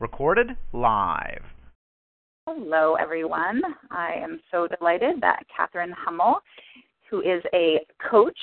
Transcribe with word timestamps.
Recorded 0.00 0.56
live. 0.72 1.42
Hello, 2.46 2.94
everyone. 2.94 3.60
I 3.90 4.14
am 4.14 4.40
so 4.50 4.66
delighted 4.66 5.20
that 5.20 5.44
Catherine 5.54 5.92
Hummel, 5.92 6.40
who 7.10 7.20
is 7.20 7.42
a 7.52 7.80
coach 8.10 8.38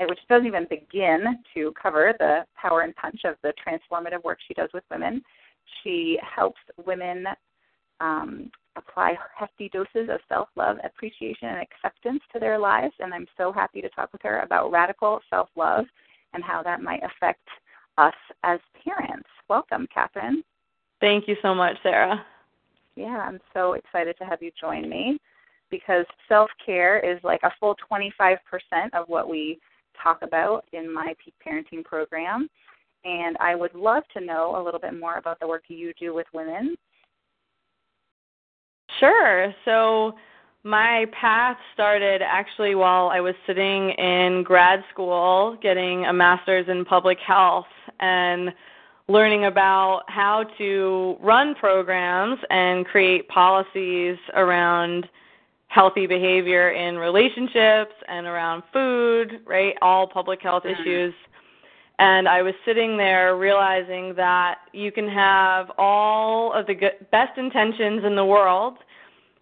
which 0.00 0.20
doesn't 0.28 0.46
even 0.46 0.68
begin 0.70 1.24
to 1.52 1.72
cover 1.80 2.14
the 2.20 2.44
power 2.54 2.82
and 2.82 2.94
punch 2.94 3.22
of 3.24 3.34
the 3.42 3.52
transformative 3.66 4.22
work 4.22 4.38
she 4.46 4.54
does 4.54 4.68
with 4.72 4.84
women. 4.88 5.20
She 5.82 6.16
helps 6.22 6.60
women 6.86 7.24
um, 7.98 8.52
apply 8.76 9.16
hefty 9.36 9.68
doses 9.70 10.08
of 10.08 10.20
self 10.28 10.48
love, 10.54 10.76
appreciation, 10.84 11.48
and 11.48 11.60
acceptance 11.60 12.22
to 12.32 12.38
their 12.38 12.56
lives. 12.56 12.94
And 13.00 13.12
I'm 13.12 13.26
so 13.36 13.52
happy 13.52 13.80
to 13.80 13.88
talk 13.88 14.12
with 14.12 14.22
her 14.22 14.42
about 14.42 14.70
radical 14.70 15.18
self 15.28 15.48
love 15.56 15.86
and 16.34 16.44
how 16.44 16.62
that 16.62 16.82
might 16.82 17.02
affect 17.02 17.48
us 17.98 18.14
as 18.44 18.60
parents. 18.84 19.28
Welcome, 19.48 19.88
Catherine. 19.92 20.44
Thank 21.00 21.28
you 21.28 21.36
so 21.42 21.54
much, 21.54 21.76
Sarah. 21.82 22.24
Yeah, 22.96 23.18
I'm 23.18 23.40
so 23.52 23.72
excited 23.74 24.16
to 24.18 24.24
have 24.24 24.42
you 24.42 24.50
join 24.60 24.88
me 24.88 25.18
because 25.70 26.06
self 26.28 26.50
care 26.64 26.98
is 26.98 27.18
like 27.24 27.40
a 27.42 27.50
full 27.58 27.76
25% 27.90 28.36
of 28.92 29.08
what 29.08 29.28
we 29.28 29.58
talk 30.00 30.20
about 30.22 30.64
in 30.72 30.92
my 30.92 31.14
peak 31.22 31.34
parenting 31.44 31.84
program. 31.84 32.48
And 33.04 33.36
I 33.38 33.54
would 33.54 33.74
love 33.74 34.04
to 34.16 34.24
know 34.24 34.56
a 34.56 34.62
little 34.62 34.80
bit 34.80 34.98
more 34.98 35.18
about 35.18 35.38
the 35.40 35.48
work 35.48 35.64
you 35.68 35.92
do 35.98 36.14
with 36.14 36.26
women. 36.32 36.76
Sure. 39.00 39.52
So, 39.64 40.14
my 40.66 41.04
path 41.20 41.58
started 41.74 42.22
actually 42.22 42.74
while 42.74 43.08
I 43.08 43.20
was 43.20 43.34
sitting 43.46 43.90
in 43.90 44.42
grad 44.42 44.82
school 44.90 45.58
getting 45.62 46.06
a 46.06 46.12
master's 46.12 46.66
in 46.68 46.86
public 46.86 47.18
health 47.18 47.66
and 48.00 48.48
learning 49.08 49.44
about 49.44 50.02
how 50.08 50.44
to 50.58 51.16
run 51.20 51.54
programs 51.54 52.38
and 52.50 52.86
create 52.86 53.28
policies 53.28 54.16
around 54.34 55.08
healthy 55.68 56.06
behavior 56.06 56.70
in 56.70 56.96
relationships 56.96 57.94
and 58.08 58.26
around 58.26 58.62
food, 58.72 59.40
right? 59.44 59.74
All 59.82 60.06
public 60.06 60.40
health 60.40 60.62
mm-hmm. 60.62 60.80
issues. 60.80 61.14
And 61.98 62.28
I 62.28 62.42
was 62.42 62.54
sitting 62.64 62.96
there 62.96 63.36
realizing 63.36 64.14
that 64.16 64.58
you 64.72 64.90
can 64.90 65.08
have 65.08 65.70
all 65.78 66.52
of 66.52 66.66
the 66.66 66.74
good, 66.74 67.06
best 67.10 67.38
intentions 67.38 68.04
in 68.04 68.16
the 68.16 68.24
world, 68.24 68.78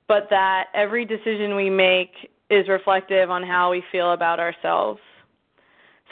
but 0.09 0.27
that 0.31 0.67
every 0.75 1.05
decision 1.05 1.55
we 1.55 1.71
make 1.71 2.31
is 2.51 2.69
reflective 2.69 3.31
on 3.31 3.43
how 3.43 3.71
we 3.71 3.83
feel 3.93 4.13
about 4.13 4.41
ourselves. 4.41 5.01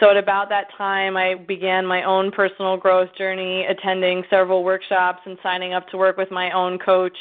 So, 0.01 0.09
at 0.11 0.17
about 0.17 0.49
that 0.49 0.69
time, 0.79 1.19
I 1.19 1.35
began 1.35 1.85
my 1.85 2.05
own 2.05 2.31
personal 2.31 2.79
growth 2.79 3.11
journey, 3.19 3.67
attending 3.67 4.25
several 4.31 4.65
workshops 4.65 5.21
and 5.27 5.37
signing 5.43 5.75
up 5.75 5.87
to 5.89 5.99
work 5.99 6.17
with 6.17 6.31
my 6.31 6.51
own 6.53 6.79
coach 6.79 7.17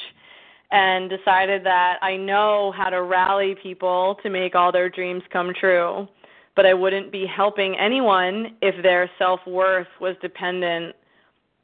and 0.71 1.09
decided 1.09 1.65
that 1.65 1.97
I 2.01 2.15
know 2.15 2.71
how 2.75 2.89
to 2.89 3.03
rally 3.03 3.53
people 3.61 4.17
to 4.23 4.29
make 4.29 4.55
all 4.55 4.71
their 4.71 4.87
dreams 4.87 5.23
come 5.33 5.51
true, 5.59 6.07
but 6.55 6.65
I 6.65 6.73
wouldn't 6.73 7.11
be 7.11 7.25
helping 7.25 7.75
anyone 7.77 8.55
if 8.61 8.81
their 8.81 9.09
self 9.17 9.41
worth 9.45 9.87
was 9.99 10.15
dependent 10.21 10.95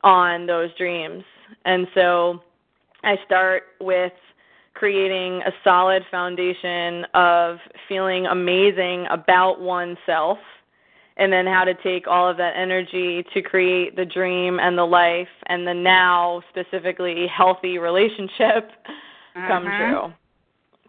on 0.04 0.46
those 0.46 0.70
dreams. 0.78 1.24
And 1.64 1.88
so 1.94 2.42
I 3.04 3.16
start 3.26 3.64
with 3.80 4.12
creating 4.74 5.42
a 5.44 5.52
solid 5.64 6.04
foundation 6.12 7.06
of 7.14 7.60
feeling 7.88 8.26
amazing 8.26 9.06
about 9.10 9.62
oneself 9.62 10.40
and 11.18 11.32
then 11.32 11.46
how 11.46 11.64
to 11.64 11.74
take 11.76 12.08
all 12.08 12.30
of 12.30 12.38
that 12.38 12.54
energy 12.58 13.24
to 13.34 13.42
create 13.42 13.96
the 13.96 14.06
dream 14.06 14.60
and 14.60 14.78
the 14.78 14.84
life 14.84 15.28
and 15.48 15.66
the 15.66 15.74
now 15.74 16.42
specifically 16.50 17.26
healthy 17.28 17.78
relationship 17.78 18.72
uh-huh. 19.36 19.48
come 19.48 19.64
true. 19.64 20.14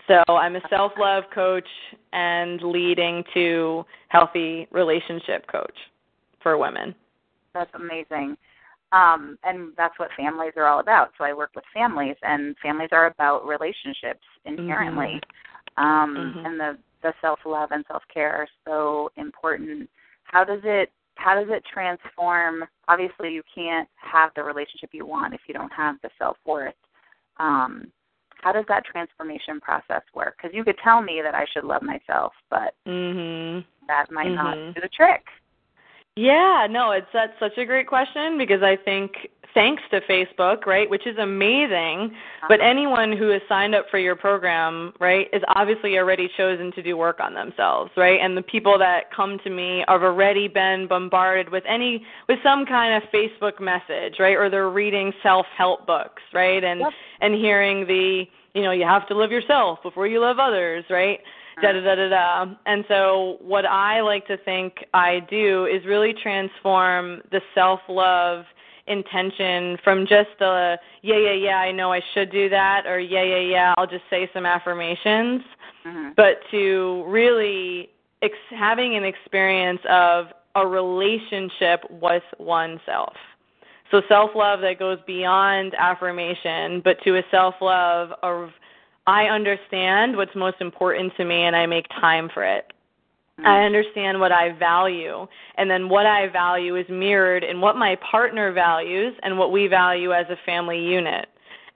So 0.08 0.34
I'm 0.34 0.56
a 0.56 0.60
self 0.70 0.92
love 0.98 1.24
coach 1.34 1.68
and 2.12 2.60
leading 2.62 3.24
to 3.34 3.84
healthy 4.08 4.68
relationship 4.70 5.46
coach 5.50 5.76
for 6.42 6.56
women. 6.56 6.94
That's 7.54 7.70
amazing. 7.74 8.36
Um, 8.92 9.36
and 9.42 9.72
that's 9.76 9.98
what 9.98 10.10
families 10.16 10.52
are 10.56 10.66
all 10.66 10.78
about. 10.78 11.10
So 11.18 11.24
I 11.24 11.32
work 11.32 11.50
with 11.56 11.64
families, 11.74 12.14
and 12.22 12.54
families 12.62 12.90
are 12.92 13.06
about 13.06 13.44
relationships 13.44 14.22
inherently. 14.44 15.20
Mm-hmm. 15.76 15.84
Um, 15.84 16.16
mm-hmm. 16.16 16.46
And 16.46 16.60
the, 16.60 16.78
the 17.02 17.12
self 17.20 17.40
love 17.44 17.70
and 17.72 17.84
self 17.88 18.02
care 18.12 18.32
are 18.32 18.48
so 18.64 19.10
important 19.16 19.90
how 20.26 20.44
does 20.44 20.60
it 20.64 20.92
how 21.16 21.34
does 21.34 21.48
it 21.50 21.62
transform? 21.72 22.64
Obviously 22.88 23.30
you 23.30 23.42
can't 23.54 23.88
have 23.96 24.30
the 24.36 24.42
relationship 24.42 24.90
you 24.92 25.06
want 25.06 25.34
if 25.34 25.40
you 25.48 25.54
don't 25.54 25.72
have 25.72 25.96
the 26.02 26.10
self 26.18 26.36
worth 26.46 26.74
um 27.38 27.90
how 28.42 28.52
does 28.52 28.64
that 28.68 28.84
transformation 28.84 29.60
process 29.60 30.02
work? 30.14 30.36
Because 30.36 30.54
you 30.54 30.62
could 30.62 30.76
tell 30.84 31.02
me 31.02 31.20
that 31.22 31.34
i 31.34 31.44
should 31.52 31.64
love 31.64 31.82
myself 31.82 32.32
but 32.50 32.74
mhm 32.86 33.64
that 33.88 34.10
might 34.10 34.26
mm-hmm. 34.26 34.34
not 34.34 34.74
do 34.74 34.80
the 34.80 34.88
trick 34.88 35.22
yeah 36.16 36.66
no 36.68 36.90
it's 36.90 37.06
that's 37.12 37.38
such 37.38 37.56
a 37.58 37.64
great 37.64 37.86
question 37.86 38.38
because 38.38 38.62
i 38.62 38.76
think 38.76 39.12
thanks 39.56 39.82
to 39.90 40.02
Facebook, 40.02 40.66
right, 40.66 40.88
which 40.88 41.06
is 41.06 41.16
amazing. 41.16 42.10
Uh-huh. 42.10 42.46
But 42.46 42.60
anyone 42.60 43.16
who 43.16 43.30
has 43.30 43.40
signed 43.48 43.74
up 43.74 43.86
for 43.90 43.98
your 43.98 44.14
program, 44.14 44.92
right, 45.00 45.28
is 45.32 45.42
obviously 45.56 45.96
already 45.96 46.28
chosen 46.36 46.70
to 46.72 46.82
do 46.82 46.94
work 46.96 47.20
on 47.20 47.32
themselves, 47.32 47.90
right? 47.96 48.20
And 48.20 48.36
the 48.36 48.42
people 48.42 48.78
that 48.78 49.10
come 49.16 49.38
to 49.44 49.50
me 49.50 49.82
have 49.88 50.02
already 50.02 50.46
been 50.46 50.86
bombarded 50.86 51.48
with 51.48 51.64
any 51.66 52.04
with 52.28 52.38
some 52.44 52.66
kind 52.66 53.02
of 53.02 53.08
Facebook 53.10 53.58
message, 53.58 54.20
right? 54.20 54.36
Or 54.36 54.50
they're 54.50 54.68
reading 54.68 55.10
self-help 55.22 55.86
books, 55.86 56.22
right? 56.34 56.62
And 56.62 56.80
yep. 56.80 56.90
and 57.22 57.34
hearing 57.34 57.86
the, 57.86 58.24
you 58.54 58.62
know, 58.62 58.72
you 58.72 58.84
have 58.84 59.08
to 59.08 59.14
love 59.14 59.30
yourself 59.30 59.78
before 59.82 60.06
you 60.06 60.20
love 60.20 60.38
others, 60.38 60.84
right? 60.90 61.20
Da 61.62 61.72
da 61.72 61.80
da 61.80 61.94
da 61.94 62.08
da. 62.08 62.54
And 62.66 62.84
so, 62.88 63.38
what 63.40 63.64
I 63.64 64.00
like 64.00 64.26
to 64.26 64.36
think 64.36 64.84
I 64.92 65.20
do 65.30 65.66
is 65.66 65.84
really 65.86 66.14
transform 66.22 67.22
the 67.30 67.40
self 67.54 67.80
love 67.88 68.44
intention 68.86 69.76
from 69.82 70.06
just 70.06 70.40
a 70.40 70.76
yeah 71.02 71.18
yeah 71.18 71.32
yeah 71.32 71.56
I 71.56 71.72
know 71.72 71.92
I 71.92 72.00
should 72.14 72.30
do 72.30 72.48
that 72.50 72.86
or 72.86 73.00
yeah 73.00 73.22
yeah 73.22 73.40
yeah 73.40 73.74
I'll 73.76 73.86
just 73.86 74.04
say 74.08 74.30
some 74.32 74.46
affirmations 74.46 75.42
mm-hmm. 75.84 76.10
but 76.16 76.38
to 76.52 77.04
really 77.08 77.88
ex- 78.22 78.34
having 78.50 78.94
an 78.94 79.04
experience 79.04 79.80
of 79.90 80.26
a 80.54 80.64
relationship 80.64 81.80
with 81.90 82.22
oneself 82.38 83.14
so 83.90 84.02
self 84.08 84.30
love 84.36 84.60
that 84.60 84.78
goes 84.78 84.98
beyond 85.04 85.74
affirmation 85.76 86.80
but 86.84 86.96
to 87.02 87.16
a 87.16 87.22
self 87.32 87.56
love 87.60 88.10
of 88.22 88.50
I 89.06 89.26
understand 89.26 90.16
what's 90.16 90.34
most 90.34 90.60
important 90.60 91.16
to 91.16 91.24
me 91.24 91.42
and 91.42 91.54
I 91.54 91.66
make 91.66 91.88
time 92.00 92.28
for 92.32 92.44
it 92.44 92.72
Mm-hmm. 93.38 93.46
I 93.46 93.64
understand 93.64 94.18
what 94.18 94.32
I 94.32 94.52
value, 94.52 95.26
and 95.58 95.70
then 95.70 95.90
what 95.90 96.06
I 96.06 96.28
value 96.28 96.76
is 96.76 96.88
mirrored 96.88 97.44
in 97.44 97.60
what 97.60 97.76
my 97.76 97.96
partner 97.96 98.50
values 98.50 99.14
and 99.22 99.38
what 99.38 99.52
we 99.52 99.66
value 99.66 100.12
as 100.12 100.24
a 100.30 100.38
family 100.46 100.82
unit. 100.82 101.28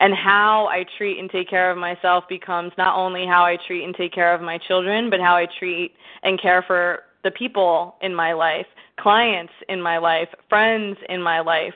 And 0.02 0.14
how 0.14 0.66
I 0.68 0.86
treat 0.96 1.18
and 1.18 1.28
take 1.28 1.50
care 1.50 1.70
of 1.70 1.76
myself 1.76 2.24
becomes 2.26 2.72
not 2.78 2.96
only 2.96 3.26
how 3.26 3.44
I 3.44 3.58
treat 3.66 3.84
and 3.84 3.94
take 3.94 4.14
care 4.14 4.32
of 4.32 4.40
my 4.40 4.56
children, 4.56 5.10
but 5.10 5.20
how 5.20 5.36
I 5.36 5.46
treat 5.58 5.92
and 6.22 6.40
care 6.40 6.62
for 6.62 7.00
the 7.22 7.30
people 7.30 7.96
in 8.00 8.14
my 8.14 8.32
life, 8.32 8.66
clients 8.98 9.52
in 9.68 9.82
my 9.82 9.98
life, 9.98 10.28
friends 10.48 10.96
in 11.10 11.20
my 11.20 11.40
life. 11.40 11.74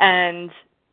And 0.00 0.50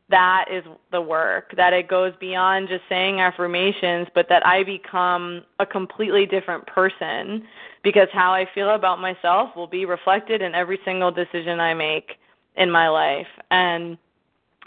that 0.09 0.45
is 0.51 0.63
the 0.91 1.01
work, 1.01 1.53
that 1.55 1.73
it 1.73 1.87
goes 1.87 2.13
beyond 2.19 2.67
just 2.67 2.83
saying 2.89 3.19
affirmations, 3.19 4.07
but 4.13 4.27
that 4.29 4.45
I 4.45 4.63
become 4.63 5.43
a 5.59 5.65
completely 5.65 6.25
different 6.25 6.67
person 6.67 7.43
because 7.83 8.07
how 8.11 8.33
I 8.33 8.47
feel 8.53 8.69
about 8.69 8.99
myself 8.99 9.55
will 9.55 9.67
be 9.67 9.85
reflected 9.85 10.41
in 10.41 10.53
every 10.53 10.79
single 10.85 11.11
decision 11.11 11.59
I 11.59 11.73
make 11.73 12.17
in 12.55 12.69
my 12.69 12.89
life. 12.89 13.27
And 13.49 13.97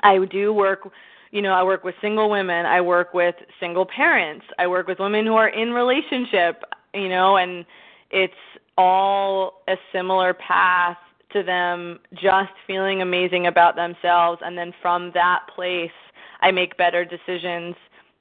I 0.02 0.24
do 0.24 0.52
work 0.52 0.90
you 1.32 1.42
know, 1.42 1.52
I 1.52 1.62
work 1.64 1.84
with 1.84 1.94
single 2.00 2.30
women, 2.30 2.64
I 2.66 2.80
work 2.80 3.12
with 3.12 3.34
single 3.60 3.84
parents, 3.84 4.46
I 4.58 4.66
work 4.66 4.86
with 4.86 4.98
women 4.98 5.26
who 5.26 5.34
are 5.34 5.48
in 5.48 5.72
relationship, 5.72 6.62
you 6.94 7.08
know, 7.08 7.36
and 7.36 7.66
it's 8.10 8.32
all 8.78 9.62
a 9.68 9.76
similar 9.92 10.32
path 10.34 10.96
to 11.36 11.42
them 11.42 11.98
just 12.14 12.52
feeling 12.66 13.02
amazing 13.02 13.46
about 13.46 13.76
themselves 13.76 14.40
and 14.44 14.56
then 14.56 14.72
from 14.80 15.10
that 15.14 15.40
place 15.54 15.90
I 16.40 16.50
make 16.50 16.76
better 16.76 17.04
decisions 17.04 17.74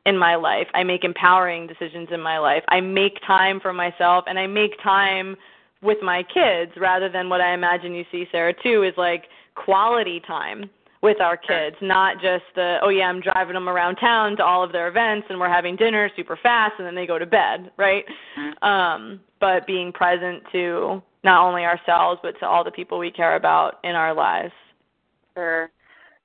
in 0.05 0.17
my 0.17 0.35
life. 0.35 0.67
I 0.73 0.83
make 0.83 1.03
empowering 1.03 1.67
decisions 1.67 2.09
in 2.11 2.21
my 2.21 2.37
life. 2.37 2.63
I 2.69 2.79
make 2.79 3.17
time 3.25 3.59
for 3.59 3.73
myself 3.73 4.25
and 4.27 4.37
I 4.37 4.47
make 4.47 4.71
time 4.83 5.35
with 5.81 5.97
my 6.01 6.23
kids 6.23 6.71
rather 6.77 7.09
than 7.09 7.29
what 7.29 7.41
I 7.41 7.53
imagine 7.53 7.93
you 7.93 8.05
see 8.11 8.25
Sarah 8.31 8.53
too 8.63 8.83
is 8.83 8.93
like 8.97 9.25
quality 9.55 10.21
time 10.25 10.69
with 11.01 11.21
our 11.21 11.37
kids, 11.37 11.75
not 11.81 12.15
just 12.15 12.43
the 12.55 12.77
oh 12.81 12.89
yeah, 12.89 13.05
I'm 13.05 13.21
driving 13.21 13.53
them 13.53 13.69
around 13.69 13.97
town 13.97 14.37
to 14.37 14.43
all 14.43 14.63
of 14.63 14.71
their 14.71 14.87
events 14.87 15.27
and 15.29 15.39
we're 15.39 15.49
having 15.49 15.75
dinner 15.75 16.09
super 16.15 16.37
fast 16.41 16.73
and 16.77 16.87
then 16.87 16.95
they 16.95 17.05
go 17.05 17.19
to 17.19 17.25
bed, 17.25 17.71
right? 17.77 18.03
Mm-hmm. 18.37 18.67
Um, 18.67 19.19
but 19.39 19.67
being 19.67 19.91
present 19.91 20.43
to 20.51 21.01
not 21.25 21.45
only 21.45 21.65
ourselves 21.65 22.19
but 22.23 22.39
to 22.39 22.45
all 22.45 22.63
the 22.63 22.71
people 22.71 22.97
we 22.97 23.11
care 23.11 23.35
about 23.35 23.79
in 23.83 23.95
our 23.95 24.13
lives. 24.13 24.53
Sure. 25.33 25.69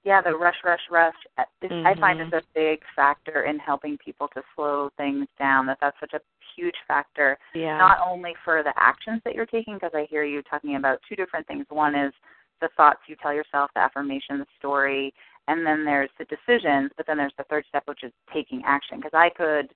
Yeah, 0.05 0.23
the 0.23 0.37
rush, 0.37 0.57
rush, 0.65 0.81
rush. 0.91 1.15
is- 1.63 1.87
I 1.87 1.95
find 1.95 2.21
Mhm. 2.21 2.29
is 2.29 2.33
a 2.33 2.43
big 2.55 2.83
factor 2.97 3.43
in 3.43 3.59
helping 3.59 3.99
people 3.99 4.29
to 4.29 4.43
slow 4.55 4.91
things 4.97 5.27
down. 5.39 5.67
That 5.67 5.79
that's 5.81 5.99
such 6.01 6.15
a 6.15 6.21
huge 6.55 6.79
factor, 6.87 7.39
Yeah. 7.55 7.77
not 7.77 7.99
only 8.01 8.35
for 8.45 8.63
the 8.63 8.73
actions 8.77 9.23
that 9.25 9.35
you're 9.35 9.47
taking, 9.47 9.75
because 9.75 9.95
I 9.95 10.05
hear 10.05 10.23
you 10.23 10.43
talking 10.43 10.77
about 10.77 11.03
two 11.03 11.17
different 11.17 11.47
things. 11.47 11.69
One 11.69 11.95
is 11.95 12.15
the 12.61 12.69
thoughts 12.69 13.01
you 13.09 13.17
tell 13.17 13.33
yourself, 13.33 13.71
the 13.75 13.81
affirmation, 13.81 14.39
the 14.39 14.47
story, 14.59 15.13
and 15.49 15.67
then 15.67 15.85
there's 15.85 16.11
the 16.19 16.25
decisions. 16.27 16.93
But 16.97 17.07
then 17.07 17.17
there's 17.17 17.35
the 17.37 17.45
third 17.45 17.67
step, 17.67 17.87
which 17.87 18.03
is 18.03 18.13
taking 18.33 18.65
action. 18.65 18.99
Because 18.99 19.15
I 19.15 19.31
could 19.31 19.75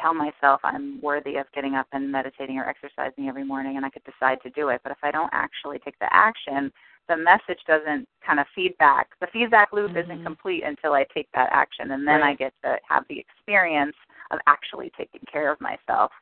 tell 0.00 0.14
myself 0.14 0.60
I'm 0.64 1.00
worthy 1.00 1.36
of 1.36 1.46
getting 1.52 1.74
up 1.74 1.86
and 1.92 2.10
meditating 2.10 2.58
or 2.58 2.68
exercising 2.68 3.28
every 3.28 3.44
morning, 3.44 3.76
and 3.76 3.86
I 3.86 3.90
could 3.90 4.04
decide 4.04 4.38
to 4.42 4.50
do 4.50 4.68
it. 4.68 4.80
But 4.82 4.92
if 4.92 4.98
I 5.02 5.10
don't 5.10 5.30
actually 5.32 5.78
take 5.78 5.98
the 5.98 6.12
action, 6.12 6.72
the 7.08 7.16
message 7.16 7.58
doesn't 7.66 8.08
kind 8.24 8.40
of 8.40 8.46
feedback. 8.54 9.08
The 9.20 9.26
feedback 9.32 9.72
loop 9.72 9.96
isn't 9.96 10.20
Mhm. 10.20 10.24
complete 10.24 10.62
until 10.62 10.94
I 10.94 11.04
take 11.04 11.30
that 11.32 11.50
action, 11.52 11.90
and 11.92 12.06
then 12.06 12.22
I 12.22 12.34
get 12.34 12.54
to 12.62 12.78
have 12.88 13.06
the 13.08 13.18
experience 13.18 13.96
of 14.30 14.40
actually 14.46 14.90
taking 14.90 15.20
care 15.26 15.50
of 15.50 15.60
myself. 15.60 16.12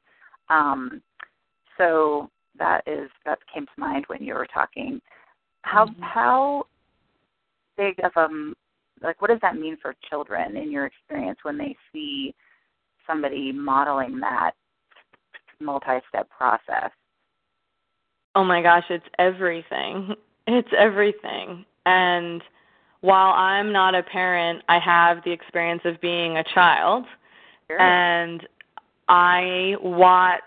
Um, 0.49 1.02
so 1.76 2.31
that 2.56 2.87
is 2.87 3.11
that 3.25 3.44
came 3.46 3.67
to 3.67 3.72
mind 3.81 4.06
when 4.06 4.22
you 4.22 4.34
were 4.34 4.46
talking. 4.46 5.00
How 5.62 5.87
Mhm. 5.87 6.00
how 6.02 6.67
big 7.76 8.00
of 8.00 8.17
a 8.17 8.55
like 9.00 9.20
what 9.20 9.28
does 9.28 9.40
that 9.40 9.56
mean 9.56 9.76
for 9.76 9.94
children 10.08 10.56
in 10.56 10.70
your 10.70 10.87
experience 10.87 11.43
when 11.44 11.56
they 11.56 11.76
see 11.93 12.34
somebody 13.06 13.52
modeling 13.52 14.20
that 14.20 14.52
multi-step 15.61 16.29
process? 16.31 16.91
Oh 18.35 18.44
my 18.44 18.62
gosh, 18.62 18.85
it's 18.91 19.06
everything. 19.19 20.14
It's 20.47 20.70
everything. 20.76 21.64
And 21.87 22.43
while 23.02 23.32
I'm 23.35 23.73
not 23.73 23.94
a 23.94 24.02
parent, 24.02 24.62
I 24.69 24.81
have 24.81 25.19
the 25.25 25.31
experience 25.31 25.82
of 25.85 26.00
being 26.00 26.38
a 26.38 26.44
child. 26.55 27.05
Sure. 27.69 27.81
And 27.81 28.49
I 29.08 29.75
watched 29.81 30.43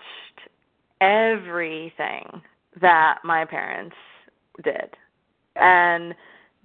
everything 1.00 2.42
that 2.82 3.20
my 3.24 3.46
parents 3.46 3.96
did. 4.64 4.90
And 5.56 6.16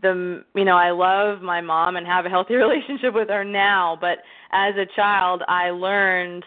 the 0.00 0.45
you 0.55 0.65
know, 0.65 0.77
I 0.77 0.91
love 0.91 1.43
my 1.43 1.61
mom 1.61 1.97
and 1.97 2.06
have 2.06 2.27
a 2.27 2.29
healthy 2.29 2.55
relationship 2.67 3.15
with 3.15 3.29
her 3.29 3.45
now, 3.45 3.97
but 4.00 4.19
as 4.53 4.75
a 4.77 4.87
child 4.97 5.43
I 5.49 5.71
learned 5.71 6.45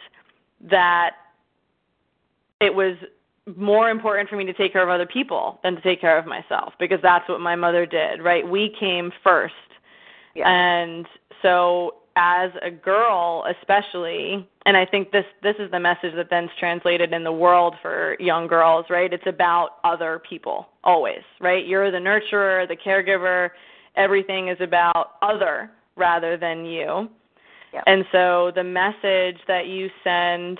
that 0.70 1.12
it 2.60 2.74
was 2.74 2.96
more 3.58 3.90
important 3.90 4.30
for 4.30 4.36
me 4.36 4.46
to 4.46 4.54
take 4.54 4.72
care 4.72 4.84
of 4.84 4.90
other 4.90 5.06
people 5.06 5.60
than 5.64 5.76
to 5.76 5.82
take 5.82 6.00
care 6.00 6.18
of 6.18 6.26
myself 6.26 6.74
because 6.80 7.00
that's 7.02 7.28
what 7.28 7.42
my 7.42 7.56
mother 7.56 7.86
did, 7.86 8.22
right? 8.22 8.48
We 8.48 8.74
came 8.80 9.12
first. 9.24 9.54
Yeah. 10.36 10.50
And 10.50 11.08
so 11.42 11.96
as 12.16 12.52
a 12.62 12.70
girl 12.70 13.46
especially, 13.60 14.48
and 14.66 14.76
I 14.76 14.86
think 14.86 15.12
this 15.12 15.26
this 15.42 15.56
is 15.60 15.72
the 15.72 15.80
message 15.80 16.14
that 16.16 16.30
then's 16.30 16.50
translated 16.60 17.14
in 17.14 17.24
the 17.24 17.32
world 17.32 17.76
for 17.82 18.18
young 18.20 18.48
girls, 18.48 18.86
right? 18.90 19.12
It's 19.12 19.28
about 19.28 19.78
other 19.84 20.22
people 20.28 20.68
always, 20.84 21.22
right? 21.40 21.66
You're 21.66 21.92
the 21.92 21.98
nurturer, 21.98 22.68
the 22.68 22.76
caregiver, 22.76 23.50
everything 23.96 24.50
is 24.50 24.58
about 24.60 25.14
other 25.22 25.72
rather 25.96 26.38
than 26.38 26.66
you. 26.66 27.10
Yep. 27.74 27.84
And 27.88 28.06
so 28.12 28.52
the 28.54 28.64
message 28.64 29.38
that 29.48 29.68
you 29.68 29.90
send 30.04 30.60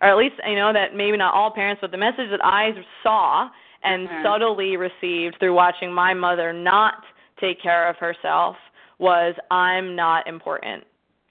or 0.00 0.08
at 0.08 0.16
least 0.16 0.34
I 0.44 0.54
know 0.54 0.72
that 0.72 0.96
maybe 0.96 1.16
not 1.16 1.32
all 1.32 1.50
parents, 1.52 1.80
but 1.80 1.92
the 1.92 1.96
message 1.96 2.28
that 2.30 2.44
I 2.44 2.74
saw 3.04 3.48
and 3.84 4.08
Mhm. 4.08 4.22
subtly 4.24 4.76
received 4.76 5.36
through 5.38 5.54
watching 5.54 5.92
my 5.92 6.12
mother 6.12 6.52
not 6.52 7.04
take 7.38 7.60
care 7.60 7.88
of 7.88 7.96
herself 7.98 8.56
was 9.02 9.34
I'm 9.50 9.94
not 9.94 10.26
important. 10.26 10.84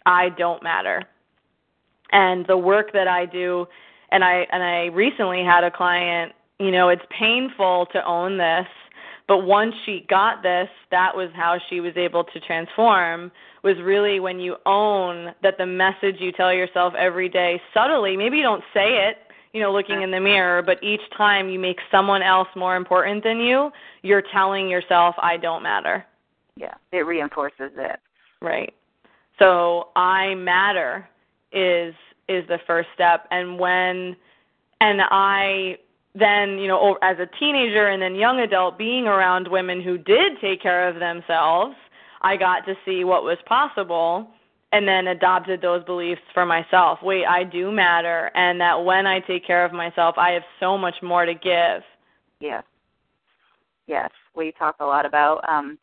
I 0.06 0.30
don't 0.30 0.62
matter. 0.62 1.04
And 2.12 2.46
the 2.48 2.58
work 2.58 2.92
that 2.94 3.08
I 3.08 3.26
do 3.26 3.66
and 4.12 4.24
I 4.24 4.46
and 4.52 4.62
I 4.62 4.86
recently 4.88 5.44
had 5.44 5.64
a 5.64 5.72
client, 5.72 6.34
you 6.60 6.72
know, 6.72 6.90
it's 6.90 7.02
painful 7.18 7.88
to 7.94 8.06
own 8.06 8.38
this, 8.38 8.68
but 9.28 9.46
once 9.46 9.74
she 9.86 10.06
got 10.10 10.44
this, 10.44 10.68
that 10.92 11.16
was 11.16 11.30
how 11.34 11.58
she 11.70 11.80
was 11.80 11.94
able 11.96 12.26
to 12.26 12.40
transform 12.42 13.32
was 13.64 13.78
really 13.82 14.20
when 14.20 14.40
you 14.40 14.58
own 14.66 15.34
that 15.42 15.58
the 15.58 15.66
message 15.66 16.16
you 16.20 16.34
tell 16.34 16.54
yourself 16.54 16.94
every 16.98 17.30
day 17.30 17.62
subtly, 17.74 18.18
maybe 18.18 18.38
you 18.38 18.44
don't 18.44 18.64
say 18.74 19.08
it, 19.08 19.18
you 19.54 19.62
know, 19.62 19.72
looking 19.72 20.02
in 20.02 20.12
the 20.12 20.18
mm-hmm. 20.18 20.26
mirror, 20.26 20.62
but 20.62 20.84
each 20.84 21.02
time 21.16 21.48
you 21.48 21.60
make 21.60 21.78
someone 21.90 22.22
else 22.22 22.50
more 22.58 22.76
important 22.76 23.24
than 23.24 23.40
you, 23.40 23.72
you're 24.02 24.24
telling 24.34 24.68
yourself 24.68 25.16
I 25.20 25.38
don't 25.38 25.64
matter. 25.64 26.06
Yeah, 26.62 26.76
it 26.92 27.08
reinforces 27.08 27.72
it. 27.76 28.00
Right. 28.40 28.72
So 29.40 29.90
I 29.96 30.36
matter 30.36 31.10
is 31.52 31.96
is 32.30 32.48
the 32.48 32.60
first 32.68 32.88
step 32.94 33.26
and 33.32 33.58
when 33.58 34.16
and 34.80 35.02
I 35.02 35.78
then, 36.14 36.60
you 36.60 36.68
know, 36.68 36.98
as 37.02 37.18
a 37.20 37.26
teenager 37.40 37.88
and 37.88 38.02
then 38.02 38.16
young 38.16 38.42
adult 38.42 38.78
being 38.78 39.08
around 39.08 39.48
women 39.48 39.82
who 39.82 39.98
did 39.98 40.34
take 40.40 40.62
care 40.62 40.88
of 40.88 41.00
themselves, 41.00 41.76
I 42.22 42.38
got 42.38 42.66
to 42.66 42.76
see 42.86 43.04
what 43.06 43.24
was 43.24 43.38
possible 43.48 44.28
and 44.72 44.88
then 44.88 45.08
adopted 45.08 45.62
those 45.62 45.84
beliefs 45.86 46.22
for 46.34 46.46
myself. 46.46 47.00
Wait, 47.02 47.26
I 47.26 47.44
do 47.44 47.72
matter 47.72 48.30
and 48.36 48.62
that 48.62 48.86
when 48.86 49.08
I 49.08 49.20
take 49.22 49.48
care 49.48 49.66
of 49.66 49.74
myself, 49.74 50.16
I 50.18 50.32
have 50.32 50.44
so 50.60 50.78
much 50.78 50.96
more 51.02 51.26
to 51.26 51.34
give. 51.34 51.82
Yes. 52.40 52.64
Yes. 53.88 54.12
We 54.36 54.52
talk 54.52 54.76
a 54.80 54.86
lot 54.86 55.08
about 55.08 55.42
um 55.50 55.80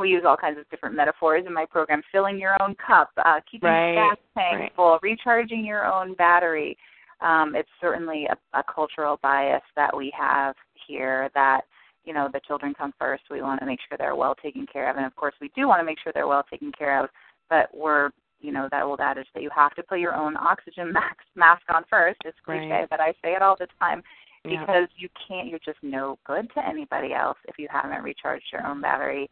we 0.00 0.08
use 0.10 0.24
all 0.26 0.36
kinds 0.36 0.58
of 0.58 0.68
different 0.68 0.96
metaphors 0.96 1.44
in 1.46 1.52
my 1.54 1.64
program, 1.64 2.02
filling 2.10 2.38
your 2.38 2.60
own 2.62 2.74
cup, 2.84 3.10
uh 3.24 3.40
keeping 3.50 3.68
Right, 3.68 3.92
your 3.94 4.08
gas 4.10 4.18
tank 4.34 4.60
right. 4.60 4.72
full, 4.74 4.98
recharging 5.02 5.64
your 5.64 5.84
own 5.86 6.14
battery. 6.14 6.76
Um, 7.20 7.54
it's 7.56 7.68
certainly 7.80 8.26
a, 8.26 8.58
a 8.58 8.62
cultural 8.72 9.18
bias 9.22 9.62
that 9.74 9.96
we 9.96 10.12
have 10.18 10.54
here 10.86 11.30
that, 11.34 11.62
you 12.04 12.12
know, 12.12 12.28
the 12.32 12.40
children 12.46 12.74
come 12.76 12.92
first. 12.98 13.22
We 13.30 13.40
want 13.42 13.60
to 13.60 13.66
make 13.66 13.78
sure 13.88 13.96
they're 13.96 14.14
well 14.16 14.34
taken 14.34 14.66
care 14.70 14.90
of 14.90 14.96
and 14.96 15.06
of 15.06 15.14
course 15.16 15.34
we 15.40 15.50
do 15.56 15.66
want 15.68 15.80
to 15.80 15.84
make 15.84 15.98
sure 16.02 16.12
they're 16.12 16.26
well 16.26 16.44
taken 16.50 16.72
care 16.72 17.02
of, 17.02 17.08
but 17.48 17.68
we're 17.74 18.10
you 18.38 18.52
know, 18.52 18.68
that 18.70 18.82
old 18.82 19.00
adage 19.00 19.26
that 19.32 19.42
you 19.42 19.48
have 19.56 19.74
to 19.74 19.82
put 19.82 19.98
your 19.98 20.14
own 20.14 20.36
oxygen 20.36 20.92
mask 20.98 21.16
mask 21.36 21.62
on 21.72 21.84
first. 21.88 22.20
It's 22.24 22.36
cliche, 22.44 22.68
Right. 22.68 22.90
but 22.90 23.00
I 23.00 23.12
say 23.24 23.32
it 23.32 23.40
all 23.40 23.56
the 23.58 23.66
time 23.80 24.02
Yeah. 24.44 24.60
because 24.60 24.88
you 24.96 25.08
can't 25.26 25.48
you're 25.48 25.58
just 25.64 25.78
no 25.82 26.18
good 26.26 26.50
to 26.54 26.68
anybody 26.68 27.14
else 27.14 27.38
if 27.48 27.58
you 27.58 27.66
haven't 27.70 28.02
recharged 28.04 28.44
your 28.52 28.66
own 28.66 28.80
battery 28.82 29.30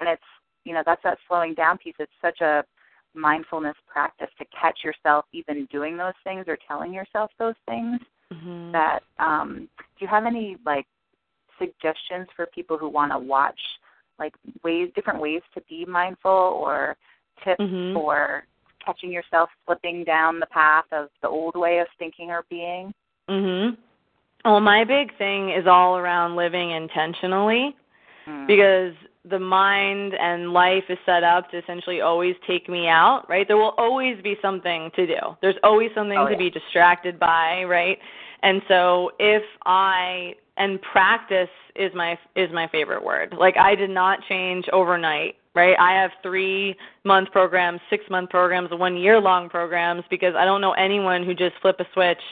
and 0.00 0.08
it's 0.08 0.22
you 0.64 0.72
know 0.72 0.82
that's 0.84 1.02
that 1.02 1.18
slowing 1.28 1.54
down 1.54 1.78
piece 1.78 1.94
it's 1.98 2.12
such 2.20 2.40
a 2.40 2.64
mindfulness 3.14 3.76
practice 3.86 4.28
to 4.38 4.44
catch 4.46 4.80
yourself 4.82 5.24
even 5.32 5.66
doing 5.70 5.96
those 5.96 6.14
things 6.24 6.44
or 6.48 6.58
telling 6.66 6.92
yourself 6.92 7.30
those 7.38 7.54
things 7.66 8.00
Mhm. 8.32 8.72
that 8.72 9.00
um 9.18 9.68
do 9.76 10.04
you 10.04 10.08
have 10.08 10.26
any 10.26 10.56
like 10.64 10.86
suggestions 11.58 12.26
for 12.34 12.46
people 12.46 12.76
who 12.76 12.88
want 12.88 13.12
to 13.12 13.18
watch 13.18 13.60
like 14.18 14.34
ways 14.62 14.90
different 14.94 15.20
ways 15.20 15.42
to 15.54 15.60
be 15.68 15.84
mindful 15.84 16.30
or 16.30 16.96
tips 17.44 17.62
Mhm. 17.62 17.94
for 17.94 18.46
catching 18.84 19.10
yourself 19.12 19.50
slipping 19.64 20.04
down 20.04 20.40
the 20.40 20.46
path 20.46 20.86
of 20.92 21.10
the 21.22 21.28
old 21.28 21.56
way 21.56 21.78
of 21.78 21.88
thinking 21.98 22.30
or 22.30 22.42
being 22.50 22.92
Mhm. 23.28 23.76
Well, 24.44 24.60
my 24.60 24.84
big 24.84 25.16
thing 25.16 25.50
is 25.50 25.66
all 25.66 25.96
around 25.96 26.36
living 26.36 26.70
intentionally 26.70 27.74
Mm. 28.26 28.46
because 28.46 28.94
the 29.28 29.38
mind 29.38 30.14
and 30.14 30.52
life 30.52 30.84
is 30.88 30.98
set 31.06 31.24
up 31.24 31.50
to 31.50 31.58
essentially 31.58 32.00
always 32.02 32.34
take 32.46 32.68
me 32.68 32.88
out, 32.88 33.24
right? 33.28 33.46
There 33.48 33.56
will 33.56 33.74
always 33.78 34.20
be 34.22 34.36
something 34.42 34.90
to 34.96 35.06
do. 35.06 35.16
There's 35.40 35.56
always 35.62 35.90
something 35.94 36.18
Oh, 36.18 36.28
to 36.28 36.36
be 36.36 36.50
distracted 36.50 37.18
by, 37.18 37.64
right? 37.64 37.98
And 38.42 38.60
so 38.68 39.12
if 39.18 39.42
I 39.64 40.34
and 40.56 40.80
practice 40.82 41.48
is 41.74 41.92
my 41.94 42.18
is 42.36 42.50
my 42.52 42.68
favorite 42.68 43.02
word. 43.04 43.34
Like 43.36 43.56
I 43.56 43.74
did 43.74 43.90
not 43.90 44.20
change 44.28 44.68
overnight, 44.72 45.36
right? 45.54 45.76
I 45.78 45.92
have 45.92 46.10
3 46.22 46.76
month 47.04 47.32
programs, 47.32 47.80
6 47.90 48.04
month 48.10 48.30
programs, 48.30 48.70
1 48.70 48.96
year 48.96 49.18
long 49.20 49.48
programs 49.48 50.04
because 50.10 50.34
I 50.36 50.44
don't 50.44 50.60
know 50.60 50.72
anyone 50.72 51.24
who 51.24 51.34
just 51.34 51.56
flip 51.60 51.80
a 51.80 51.86
switch 51.94 52.22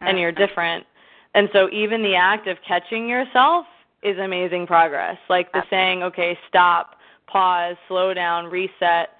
and 0.00 0.18
you're 0.18 0.32
Mhm. 0.32 0.36
different. 0.36 0.86
And 1.34 1.48
so 1.52 1.68
even 1.70 2.02
the 2.02 2.16
act 2.16 2.48
of 2.48 2.60
catching 2.62 3.08
yourself 3.08 3.66
is 4.02 4.18
amazing 4.18 4.66
progress. 4.66 5.16
Like 5.28 5.52
the 5.52 5.62
saying, 5.70 6.02
okay, 6.02 6.38
stop, 6.48 6.96
pause, 7.26 7.76
slow 7.88 8.14
down, 8.14 8.46
reset. 8.46 9.10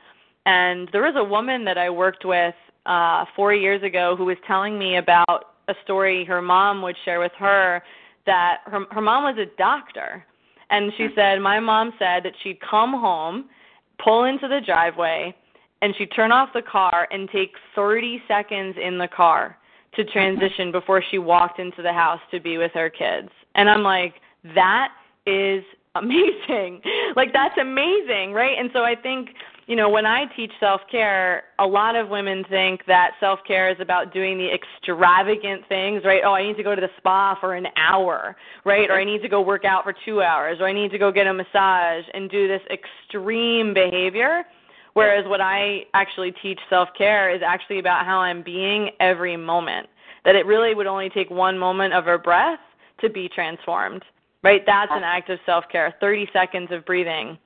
And 0.46 0.88
there 0.92 1.02
was 1.02 1.14
a 1.16 1.25
woman 1.25 1.64
that 1.64 1.78
I 1.78 1.90
worked 1.90 2.25
with 2.25 2.54
uh 2.87 3.26
4 3.37 3.52
years 3.54 3.82
ago 3.82 4.16
who 4.16 4.25
was 4.25 4.38
telling 4.46 4.78
me 4.78 4.96
about 4.96 5.54
a 5.68 5.75
story 5.84 6.25
her 6.25 6.40
mom 6.40 6.80
would 6.80 6.96
share 7.04 7.20
with 7.20 7.32
her 7.38 7.82
that 8.25 8.58
her 8.64 8.80
her 8.90 9.00
mom 9.00 9.25
was 9.25 9.37
a 9.38 9.56
doctor. 9.58 10.25
And 10.70 10.92
she 10.96 11.08
said 11.14 11.40
my 11.40 11.60
mom 11.60 11.92
said 11.99 12.22
that 12.25 12.32
she'd 12.42 12.60
come 12.60 12.92
home, 12.92 13.50
pull 14.02 14.25
into 14.25 14.49
the 14.49 14.60
driveway, 14.64 15.34
and 15.82 15.94
she'd 15.96 16.12
turn 16.14 16.32
off 16.32 16.50
the 16.54 16.62
car 16.62 17.08
and 17.10 17.28
take 17.30 17.52
30 17.75 18.22
seconds 18.28 18.76
in 18.82 18.99
the 18.99 19.08
car 19.08 19.56
to 19.96 20.04
transition 20.04 20.70
before 20.70 21.02
she 21.10 21.18
walked 21.18 21.58
into 21.58 21.82
the 21.82 21.92
house 21.92 22.20
to 22.30 22.40
be 22.40 22.58
with 22.58 22.70
her 22.72 22.88
kids. 22.88 23.28
And 23.54 23.68
I'm 23.68 23.82
like, 23.82 24.14
that 24.54 24.92
is 25.26 25.62
amazing. 25.94 26.80
like 27.16 27.32
that's 27.32 27.59
amazing, 27.59 28.32
right? 28.32 28.59
And 28.59 28.70
so 28.73 28.80
I 28.80 28.94
think, 28.94 29.30
you 29.66 29.76
know, 29.76 29.88
when 29.88 30.06
I 30.06 30.25
teach 30.37 30.50
self-care, 30.59 31.44
a 31.59 31.66
lot 31.66 31.97
of 31.97 32.09
women 32.09 32.44
think 32.49 32.85
that 32.87 33.12
self-care 33.20 33.70
is 33.70 33.76
about 33.80 34.12
doing 34.12 34.38
the 34.38 34.49
extravagant 34.52 35.62
things, 35.68 36.02
right? 36.04 36.23
Oh, 36.25 36.32
I 36.32 36.42
need 36.42 36.56
to 36.56 36.62
go 36.62 36.75
to 36.75 36.80
the 36.80 36.90
spa 36.99 37.37
for 37.40 37.54
an 37.54 37.66
hour, 37.76 38.37
right? 38.64 38.90
Or 38.90 38.94
I 38.94 39.04
need 39.04 39.23
to 39.23 39.28
go 39.28 39.40
work 39.40 39.64
out 39.64 39.85
for 39.85 39.94
2 40.04 40.23
hours, 40.23 40.59
or 40.61 40.66
I 40.66 40.73
need 40.73 40.90
to 40.90 40.99
go 40.99 41.12
get 41.12 41.26
a 41.26 41.35
massage 41.35 42.04
and 42.14 42.30
do 42.30 42.49
this 42.49 42.62
extreme 42.70 43.73
behavior. 43.75 44.44
Whereas 44.94 45.25
what 45.28 45.40
I 45.40 45.85
actually 45.94 46.32
teach 46.42 46.59
self-care 46.68 47.32
is 47.35 47.42
actually 47.47 47.78
about 47.78 48.04
how 48.04 48.18
I'm 48.18 48.42
being 48.42 48.90
every 48.99 49.37
moment. 49.37 49.88
That 50.25 50.35
it 50.35 50.47
really 50.47 50.75
would 50.75 50.88
only 50.88 51.09
take 51.11 51.30
one 51.30 51.56
moment 51.56 51.94
of 51.94 52.09
a 52.09 52.18
breath 52.18 52.59
to 53.00 53.09
be 53.09 53.28
transformed 53.28 54.02
right? 54.42 54.62
That's 54.66 54.90
an 54.92 55.02
act 55.02 55.30
of 55.30 55.38
self 55.47 55.64
care. 55.70 55.94
30 56.00 56.28
seconds 56.32 56.68
of 56.70 56.85
breathing. 56.85 57.38